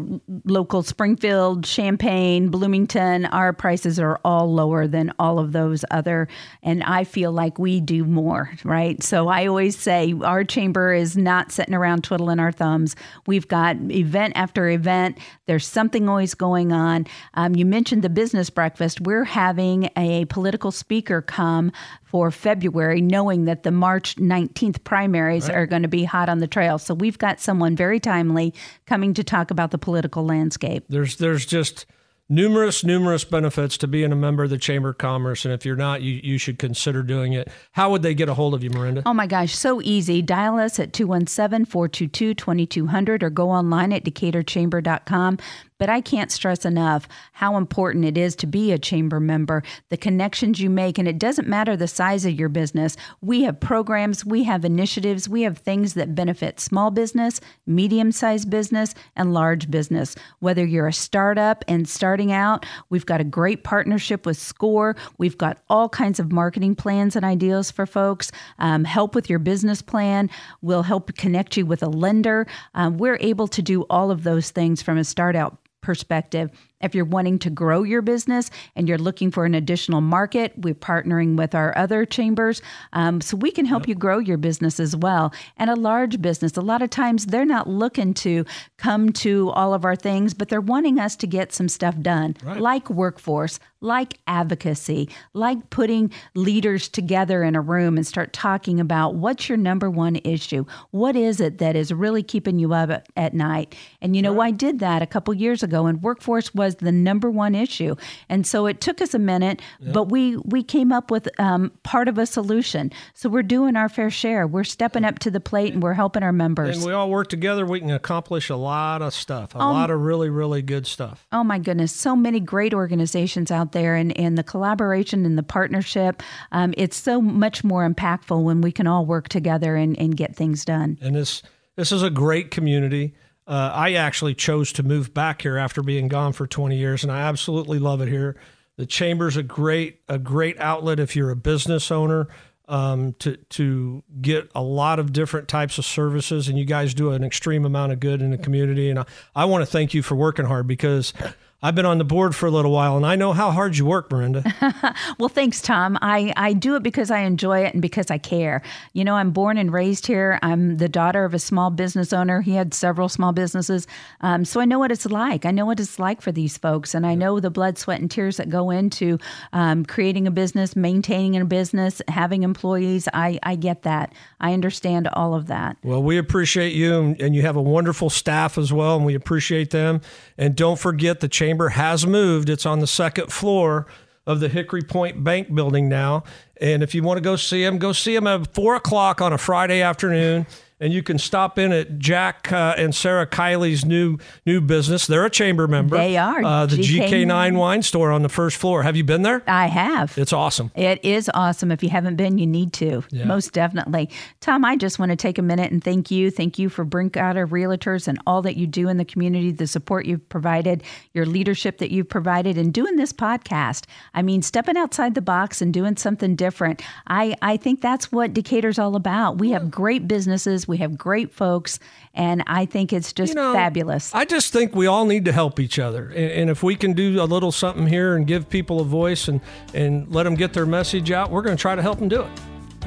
local 0.45 0.83
Springfield, 0.83 1.63
Champaign, 1.63 2.49
Bloomington. 2.49 3.25
Our 3.25 3.51
prices 3.51 3.99
are 3.99 4.19
all 4.23 4.53
lower 4.53 4.85
than 4.85 5.11
all 5.17 5.39
of 5.39 5.53
those 5.53 5.83
other, 5.89 6.27
and 6.61 6.83
I 6.83 7.03
feel 7.03 7.31
like 7.31 7.57
we 7.57 7.81
do 7.81 8.05
more, 8.05 8.51
right? 8.63 9.01
So 9.01 9.27
I 9.27 9.47
always 9.47 9.75
say 9.75 10.13
our 10.23 10.43
chamber 10.43 10.93
is 10.93 11.17
not 11.17 11.51
sitting 11.51 11.73
around 11.73 12.03
twiddling 12.03 12.39
our 12.39 12.51
thumbs. 12.51 12.95
We've 13.25 13.47
got 13.47 13.75
event 13.89 14.33
after 14.35 14.69
event. 14.69 15.17
There's 15.47 15.65
something 15.65 16.07
always 16.07 16.35
going 16.35 16.71
on. 16.71 17.07
Um, 17.33 17.55
you 17.55 17.65
mentioned 17.65 18.03
the 18.03 18.09
business 18.09 18.51
breakfast. 18.51 19.01
We're 19.01 19.23
having 19.23 19.89
a 19.97 20.25
political 20.25 20.71
speaker 20.71 21.23
come 21.23 21.71
for 22.15 22.31
February, 22.31 23.01
knowing 23.01 23.43
that 23.43 23.63
the 23.63 23.71
March 23.71 24.15
19th 24.15 24.85
primaries 24.85 25.49
right. 25.49 25.57
are 25.57 25.65
going 25.65 25.81
to 25.81 25.89
be 25.89 26.05
hot 26.05 26.29
on 26.29 26.37
the 26.37 26.47
trail. 26.47 26.77
So 26.77 26.93
we've 26.93 27.17
got 27.17 27.41
someone 27.41 27.75
very 27.75 27.99
timely 27.99 28.53
coming 28.85 29.13
to 29.15 29.21
talk 29.21 29.51
about 29.51 29.71
the 29.71 29.77
political 29.77 30.25
landscape. 30.25 30.85
There's 30.87 31.17
there's 31.17 31.45
just 31.45 31.85
numerous 32.29 32.85
numerous 32.85 33.25
benefits 33.25 33.77
to 33.79 33.87
being 33.87 34.13
a 34.13 34.15
member 34.15 34.45
of 34.45 34.49
the 34.49 34.57
chamber 34.57 34.89
of 34.89 34.97
commerce 34.97 35.45
and 35.45 35.53
if 35.53 35.63
you're 35.63 35.75
not 35.75 36.01
you, 36.01 36.19
you 36.23 36.39
should 36.39 36.57
consider 36.57 37.03
doing 37.03 37.33
it 37.33 37.47
how 37.73 37.91
would 37.91 38.01
they 38.01 38.15
get 38.15 38.27
a 38.27 38.33
hold 38.33 38.55
of 38.55 38.63
you 38.63 38.69
mirinda 38.71 39.03
oh 39.05 39.13
my 39.13 39.27
gosh 39.27 39.53
so 39.53 39.79
easy 39.83 40.23
dial 40.23 40.57
us 40.57 40.79
at 40.79 40.91
217-422-2200 40.91 43.21
or 43.21 43.29
go 43.29 43.51
online 43.51 43.93
at 43.93 44.03
decaturchamber.com 44.03 45.37
but 45.77 45.89
I 45.89 46.01
can't 46.01 46.31
stress 46.31 46.65
enough 46.65 47.07
how 47.33 47.57
important 47.57 48.05
it 48.05 48.17
is 48.17 48.35
to 48.37 48.47
be 48.47 48.71
a 48.71 48.79
chamber 48.79 49.19
member, 49.19 49.63
the 49.89 49.97
connections 49.97 50.59
you 50.59 50.69
make. 50.69 50.97
And 50.97 51.07
it 51.07 51.19
doesn't 51.19 51.47
matter 51.47 51.75
the 51.75 51.87
size 51.87 52.25
of 52.25 52.33
your 52.33 52.49
business. 52.49 52.95
We 53.21 53.43
have 53.43 53.59
programs, 53.59 54.25
we 54.25 54.43
have 54.43 54.63
initiatives, 54.63 55.27
we 55.27 55.41
have 55.41 55.57
things 55.57 55.93
that 55.95 56.15
benefit 56.15 56.59
small 56.59 56.91
business, 56.91 57.41
medium 57.65 58.11
sized 58.11 58.49
business, 58.49 58.93
and 59.15 59.33
large 59.33 59.69
business. 59.69 60.15
Whether 60.39 60.65
you're 60.65 60.87
a 60.87 60.93
startup 60.93 61.65
and 61.67 61.87
starting 61.87 62.31
out, 62.31 62.65
we've 62.89 63.05
got 63.05 63.21
a 63.21 63.25
great 63.25 63.63
partnership 63.63 64.25
with 64.25 64.37
SCORE. 64.37 64.95
We've 65.17 65.37
got 65.37 65.61
all 65.69 65.89
kinds 65.89 66.19
of 66.19 66.31
marketing 66.31 66.75
plans 66.75 67.15
and 67.15 67.25
ideas 67.25 67.71
for 67.71 67.85
folks. 67.85 68.31
Um, 68.59 68.83
help 68.85 69.15
with 69.15 69.29
your 69.29 69.39
business 69.39 69.81
plan. 69.81 70.29
We'll 70.61 70.83
help 70.83 71.13
connect 71.15 71.57
you 71.57 71.65
with 71.65 71.83
a 71.83 71.89
lender. 71.89 72.47
Um, 72.73 72.97
we're 72.97 73.17
able 73.19 73.47
to 73.49 73.61
do 73.61 73.83
all 73.89 74.11
of 74.11 74.23
those 74.23 74.51
things 74.51 74.81
from 74.81 74.97
a 74.97 75.03
start 75.03 75.35
out 75.35 75.57
perspective 75.85 76.49
if 76.81 76.93
you're 76.93 77.05
wanting 77.05 77.39
to 77.39 77.49
grow 77.49 77.83
your 77.83 78.01
business 78.01 78.51
and 78.75 78.87
you're 78.87 78.97
looking 78.97 79.31
for 79.31 79.45
an 79.45 79.55
additional 79.55 80.01
market, 80.01 80.53
we're 80.57 80.75
partnering 80.75 81.37
with 81.37 81.55
our 81.55 81.75
other 81.77 82.05
chambers. 82.05 82.61
Um, 82.93 83.21
so 83.21 83.37
we 83.37 83.51
can 83.51 83.65
help 83.65 83.83
yep. 83.83 83.89
you 83.89 83.95
grow 83.95 84.19
your 84.19 84.37
business 84.37 84.79
as 84.79 84.95
well. 84.95 85.33
And 85.57 85.69
a 85.69 85.75
large 85.75 86.21
business, 86.21 86.57
a 86.57 86.61
lot 86.61 86.81
of 86.81 86.89
times 86.89 87.27
they're 87.27 87.45
not 87.45 87.67
looking 87.67 88.13
to 88.15 88.45
come 88.77 89.11
to 89.13 89.49
all 89.51 89.73
of 89.73 89.85
our 89.85 89.95
things, 89.95 90.33
but 90.33 90.49
they're 90.49 90.61
wanting 90.61 90.99
us 90.99 91.15
to 91.17 91.27
get 91.27 91.53
some 91.53 91.69
stuff 91.69 91.99
done, 92.01 92.35
right. 92.43 92.59
like 92.59 92.89
workforce, 92.89 93.59
like 93.81 94.19
advocacy, 94.25 95.09
like 95.33 95.69
putting 95.69 96.11
leaders 96.33 96.87
together 96.87 97.43
in 97.43 97.55
a 97.55 97.61
room 97.61 97.97
and 97.97 98.07
start 98.07 98.31
talking 98.31 98.79
about 98.79 99.15
what's 99.15 99.49
your 99.49 99.57
number 99.57 99.89
one 99.89 100.15
issue? 100.17 100.65
What 100.91 101.15
is 101.15 101.41
it 101.41 101.57
that 101.57 101.75
is 101.75 101.91
really 101.91 102.23
keeping 102.23 102.57
you 102.57 102.73
up 102.73 102.89
at, 102.89 103.09
at 103.17 103.33
night? 103.33 103.75
And 104.01 104.15
you 104.15 104.21
know. 104.21 104.45
I 104.45 104.51
did 104.51 104.77
that 104.79 105.01
a 105.01 105.07
couple 105.07 105.33
years 105.33 105.63
ago, 105.63 105.87
and 105.87 106.03
workforce 106.03 106.53
was 106.53 106.75
the 106.75 106.91
number 106.91 107.31
one 107.31 107.55
issue. 107.55 107.95
And 108.29 108.45
so 108.45 108.67
it 108.67 108.79
took 108.79 109.01
us 109.01 109.15
a 109.15 109.19
minute, 109.19 109.59
but 109.91 110.09
we 110.09 110.37
we 110.37 110.61
came 110.61 110.91
up 110.91 111.09
with 111.09 111.27
um, 111.39 111.71
part 111.81 112.07
of 112.07 112.19
a 112.19 112.27
solution. 112.27 112.91
So 113.15 113.27
we're 113.27 113.41
doing 113.41 113.75
our 113.75 113.89
fair 113.89 114.11
share. 114.11 114.45
We're 114.45 114.63
stepping 114.63 115.03
up 115.03 115.17
to 115.19 115.31
the 115.31 115.39
plate 115.39 115.73
and 115.73 115.81
we're 115.81 115.93
helping 115.93 116.21
our 116.21 116.31
members. 116.31 116.77
And 116.77 116.85
we 116.85 116.93
all 116.93 117.09
work 117.09 117.29
together. 117.29 117.65
We 117.65 117.79
can 117.79 117.89
accomplish 117.89 118.49
a 118.49 118.55
lot 118.55 119.01
of 119.01 119.15
stuff, 119.15 119.55
a 119.55 119.59
um, 119.59 119.73
lot 119.73 119.89
of 119.89 119.99
really 120.01 120.29
really 120.29 120.61
good 120.61 120.85
stuff. 120.85 121.25
Oh 121.31 121.43
my 121.43 121.57
goodness, 121.57 121.91
so 121.91 122.15
many 122.15 122.39
great 122.39 122.73
organizations 122.73 123.49
out 123.49 123.64
there, 123.71 123.95
and 123.95 124.17
and 124.17 124.37
the 124.37 124.43
collaboration 124.43 125.25
and 125.25 125.37
the 125.37 125.43
partnership. 125.43 126.21
Um, 126.51 126.73
it's 126.77 126.97
so 126.97 127.21
much 127.21 127.63
more 127.63 127.87
impactful 127.87 128.43
when 128.43 128.61
we 128.61 128.71
can 128.71 128.87
all 128.87 129.05
work 129.05 129.29
together 129.29 129.75
and, 129.75 129.97
and 129.99 130.15
get 130.15 130.35
things 130.35 130.65
done. 130.65 130.97
And 131.01 131.15
this 131.15 131.43
this 131.75 131.91
is 131.91 132.03
a 132.03 132.09
great 132.09 132.51
community. 132.51 133.13
Uh, 133.47 133.71
I 133.73 133.93
actually 133.93 134.33
chose 134.33 134.71
to 134.73 134.83
move 134.83 135.13
back 135.13 135.43
here 135.43 135.57
after 135.57 135.83
being 135.83 136.07
gone 136.07 136.33
for 136.33 136.47
20 136.47 136.75
years, 136.75 137.03
and 137.03 137.11
I 137.11 137.21
absolutely 137.21 137.77
love 137.77 138.01
it 138.01 138.07
here. 138.07 138.35
The 138.77 138.85
chamber's 138.85 139.37
a 139.37 139.43
great 139.43 140.01
a 140.09 140.17
great 140.17 140.59
outlet 140.59 140.99
if 140.99 141.15
you're 141.15 141.29
a 141.29 141.35
business 141.35 141.91
owner 141.91 142.27
um, 142.67 143.13
to 143.19 143.37
to 143.37 144.03
get 144.21 144.49
a 144.55 144.61
lot 144.61 144.99
of 144.99 145.13
different 145.13 145.47
types 145.47 145.77
of 145.77 145.85
services, 145.85 146.47
and 146.47 146.57
you 146.57 146.65
guys 146.65 146.93
do 146.93 147.11
an 147.11 147.23
extreme 147.23 147.65
amount 147.65 147.91
of 147.91 147.99
good 147.99 148.21
in 148.21 148.31
the 148.31 148.37
community. 148.37 148.89
And 148.89 148.99
I, 148.99 149.05
I 149.35 149.45
want 149.45 149.61
to 149.61 149.65
thank 149.65 149.93
you 149.93 150.01
for 150.01 150.15
working 150.15 150.45
hard 150.45 150.67
because 150.67 151.13
I've 151.63 151.73
been 151.73 151.85
on 151.85 151.97
the 151.97 152.03
board 152.03 152.35
for 152.35 152.45
a 152.45 152.51
little 152.51 152.71
while 152.71 152.95
and 152.95 153.05
I 153.05 153.15
know 153.15 153.33
how 153.33 153.49
hard 153.49 153.77
you 153.77 153.85
work, 153.85 154.09
Mirinda. 154.09 154.95
well, 155.19 155.29
thanks, 155.29 155.61
Tom. 155.61 155.97
I, 156.01 156.31
I 156.37 156.53
do 156.53 156.75
it 156.75 156.83
because 156.83 157.09
I 157.09 157.21
enjoy 157.21 157.63
it 157.65 157.73
and 157.73 157.81
because 157.81 158.11
I 158.11 158.17
care. 158.17 158.61
You 158.93 159.03
know, 159.03 159.15
I'm 159.15 159.31
born 159.31 159.57
and 159.57 159.73
raised 159.73 160.05
here. 160.05 160.37
I'm 160.43 160.77
the 160.77 160.89
daughter 160.89 161.25
of 161.25 161.33
a 161.33 161.39
small 161.39 161.71
business 161.71 162.13
owner. 162.13 162.41
He 162.41 162.53
had 162.53 162.73
several 162.73 163.09
small 163.09 163.31
businesses. 163.31 163.87
Um, 164.21 164.45
so 164.45 164.59
I 164.59 164.65
know 164.65 164.77
what 164.77 164.91
it's 164.91 165.07
like. 165.07 165.45
I 165.45 165.51
know 165.51 165.65
what 165.65 165.79
it's 165.79 165.97
like 165.97 166.21
for 166.21 166.31
these 166.31 166.57
folks. 166.57 166.93
And 166.93 167.05
I 167.05 167.15
know 167.15 167.39
the 167.39 167.49
blood, 167.49 167.77
sweat, 167.79 167.99
and 167.99 168.11
tears 168.11 168.37
that 168.37 168.49
go 168.49 168.69
into 168.69 169.17
um, 169.53 169.85
creating 169.85 170.27
a 170.27 170.31
business, 170.31 170.75
maintaining 170.75 171.41
a 171.41 171.45
business, 171.45 172.01
having 172.09 172.43
employees. 172.43 173.07
I, 173.13 173.39
I 173.41 173.55
get 173.55 173.83
that. 173.83 174.13
I 174.39 174.53
understand 174.53 175.07
all 175.13 175.33
of 175.33 175.47
that. 175.47 175.77
Well, 175.83 176.03
we 176.03 176.17
appreciate 176.17 176.73
you 176.73 177.15
and 177.19 177.33
you 177.33 177.41
have 177.41 177.55
a 177.55 177.61
wonderful 177.61 178.11
staff 178.11 178.57
as 178.57 178.71
well. 178.71 178.97
And 178.97 179.05
we 179.05 179.15
appreciate 179.15 179.71
them. 179.71 180.01
And 180.37 180.55
don't 180.55 180.77
forget 180.77 181.21
the 181.21 181.29
chamber 181.45 181.69
has 181.69 182.07
moved. 182.07 182.49
It's 182.49 182.65
on 182.65 182.79
the 182.79 182.87
second 182.87 183.31
floor 183.31 183.85
of 184.25 184.39
the 184.39 184.49
Hickory 184.49 184.81
Point 184.81 185.23
Bank 185.23 185.53
building 185.53 185.87
now. 185.87 186.23
And 186.59 186.81
if 186.81 186.95
you 186.95 187.03
want 187.03 187.17
to 187.17 187.21
go 187.21 187.35
see 187.35 187.63
them, 187.63 187.77
go 187.77 187.91
see 187.91 188.15
them 188.15 188.25
at 188.25 188.51
four 188.55 188.75
o'clock 188.75 189.21
on 189.21 189.31
a 189.31 189.37
Friday 189.37 189.81
afternoon 189.81 190.47
and 190.79 190.91
you 190.91 191.01
can 191.01 191.17
stop 191.17 191.57
in 191.57 191.71
at 191.71 191.99
Jack 191.99 192.51
uh, 192.51 192.75
and 192.77 192.93
Sarah 192.93 193.25
Kiley's 193.25 193.85
new 193.85 194.17
new 194.45 194.59
business. 194.59 195.07
They're 195.07 195.25
a 195.25 195.29
chamber 195.29 195.67
member. 195.67 195.97
They 195.97 196.17
are 196.17 196.43
uh, 196.43 196.65
the 196.65 196.77
GK9. 196.77 197.09
GK9 197.09 197.57
wine 197.57 197.81
store 197.81 198.11
on 198.11 198.23
the 198.23 198.29
first 198.29 198.57
floor. 198.57 198.83
Have 198.83 198.95
you 198.95 199.03
been 199.03 199.21
there? 199.21 199.41
I 199.47 199.67
have. 199.67 200.17
It's 200.17 200.33
awesome. 200.33 200.71
It 200.75 201.03
is 201.03 201.31
awesome. 201.33 201.71
If 201.71 201.81
you 201.81 201.89
haven't 201.89 202.17
been, 202.17 202.37
you 202.37 202.47
need 202.47 202.73
to. 202.73 203.03
Yeah. 203.09 203.25
Most 203.25 203.53
definitely. 203.53 204.09
Tom, 204.41 204.65
I 204.65 204.75
just 204.75 204.99
want 204.99 205.11
to 205.11 205.15
take 205.15 205.37
a 205.37 205.41
minute 205.41 205.71
and 205.71 205.83
thank 205.83 206.11
you. 206.11 206.29
Thank 206.29 206.59
you 206.59 206.69
for 206.69 206.85
Brinkoetter 206.85 207.47
Realtors 207.47 208.07
and 208.07 208.19
all 208.27 208.41
that 208.41 208.57
you 208.57 208.67
do 208.67 208.89
in 208.89 208.97
the 208.97 209.05
community, 209.05 209.51
the 209.51 209.67
support 209.67 210.05
you've 210.05 210.27
provided, 210.29 210.83
your 211.13 211.25
leadership 211.25 211.77
that 211.77 211.91
you've 211.91 212.09
provided, 212.09 212.57
and 212.57 212.73
doing 212.73 212.97
this 212.97 213.13
podcast. 213.13 213.85
I 214.13 214.21
mean, 214.21 214.41
stepping 214.41 214.77
outside 214.77 215.15
the 215.15 215.21
box 215.21 215.61
and 215.61 215.73
doing 215.73 215.95
something 215.95 216.35
different. 216.35 216.81
I 217.07 217.35
I 217.41 217.57
think 217.57 217.81
that's 217.81 218.11
what 218.11 218.33
Decatur's 218.33 218.77
all 218.77 218.95
about. 218.95 219.37
We 219.37 219.51
have 219.51 219.71
great 219.71 220.07
businesses 220.07 220.64
we 220.67 220.77
have 220.77 220.97
great 220.97 221.31
folks, 221.31 221.79
and 222.13 222.43
I 222.47 222.65
think 222.65 222.93
it's 222.93 223.13
just 223.13 223.29
you 223.29 223.35
know, 223.35 223.53
fabulous. 223.53 224.13
I 224.13 224.25
just 224.25 224.53
think 224.53 224.75
we 224.75 224.87
all 224.87 225.05
need 225.05 225.25
to 225.25 225.31
help 225.31 225.59
each 225.59 225.79
other, 225.79 226.07
and, 226.07 226.31
and, 226.31 226.49
if 226.49 226.63
we 226.63 226.75
can 226.75 226.93
do 226.93 227.21
a 227.21 227.25
little 227.25 227.51
something 227.51 227.87
here 227.87 228.15
and 228.15 228.25
give 228.25 228.49
people 228.49 228.79
a 228.79 228.85
voice 228.85 229.27
and 229.27 229.41
and 229.73 230.13
let 230.13 230.23
them 230.23 230.35
get 230.35 230.53
their 230.53 230.65
message 230.65 231.11
out, 231.11 231.31
we're 231.31 231.41
going 231.41 231.57
to 231.57 231.61
try 231.61 231.75
to 231.75 231.81
help 231.81 231.99
them 231.99 232.07
do 232.07 232.21
it. 232.21 232.29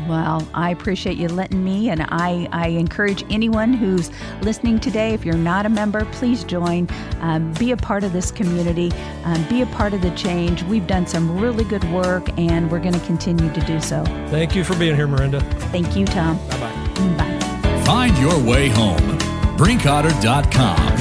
Well, 0.06 0.46
I 0.54 0.70
appreciate 0.70 1.16
you 1.16 1.28
letting 1.28 1.64
me, 1.64 1.90
and 1.90 2.02
I, 2.02 2.48
I 2.52 2.68
encourage 2.68 3.24
anyone 3.30 3.72
who's 3.72 4.10
listening 4.42 4.78
today, 4.78 5.12
if 5.14 5.24
you're 5.24 5.34
not 5.34 5.66
a 5.66 5.68
member, 5.68 6.04
please 6.12 6.44
join. 6.44 6.88
Um, 7.20 7.52
be 7.54 7.72
a 7.72 7.76
part 7.76 8.04
of 8.04 8.12
this 8.12 8.30
community, 8.30 8.92
um, 9.24 9.42
be 9.48 9.62
a 9.62 9.66
part 9.66 9.94
of 9.94 10.02
the 10.02 10.10
change. 10.12 10.62
We've 10.64 10.86
done 10.86 11.06
some 11.06 11.38
really 11.38 11.64
good 11.64 11.84
work, 11.92 12.28
and 12.38 12.70
we're 12.70 12.80
going 12.80 12.94
to 12.94 13.06
continue 13.06 13.52
to 13.52 13.60
do 13.62 13.80
so. 13.80 14.04
Thank 14.28 14.54
you 14.54 14.62
for 14.62 14.76
being 14.76 14.94
here, 14.94 15.08
Mirinda. 15.08 15.42
Thank 15.70 15.96
you, 15.96 16.06
Tom. 16.06 16.36
Bye 16.48 16.60
bye. 16.60 17.16
Bye. 17.16 17.37
Find 17.88 18.18
your 18.18 18.38
way 18.40 18.68
home. 18.68 19.18
Brinkoetter.com. 19.56 20.97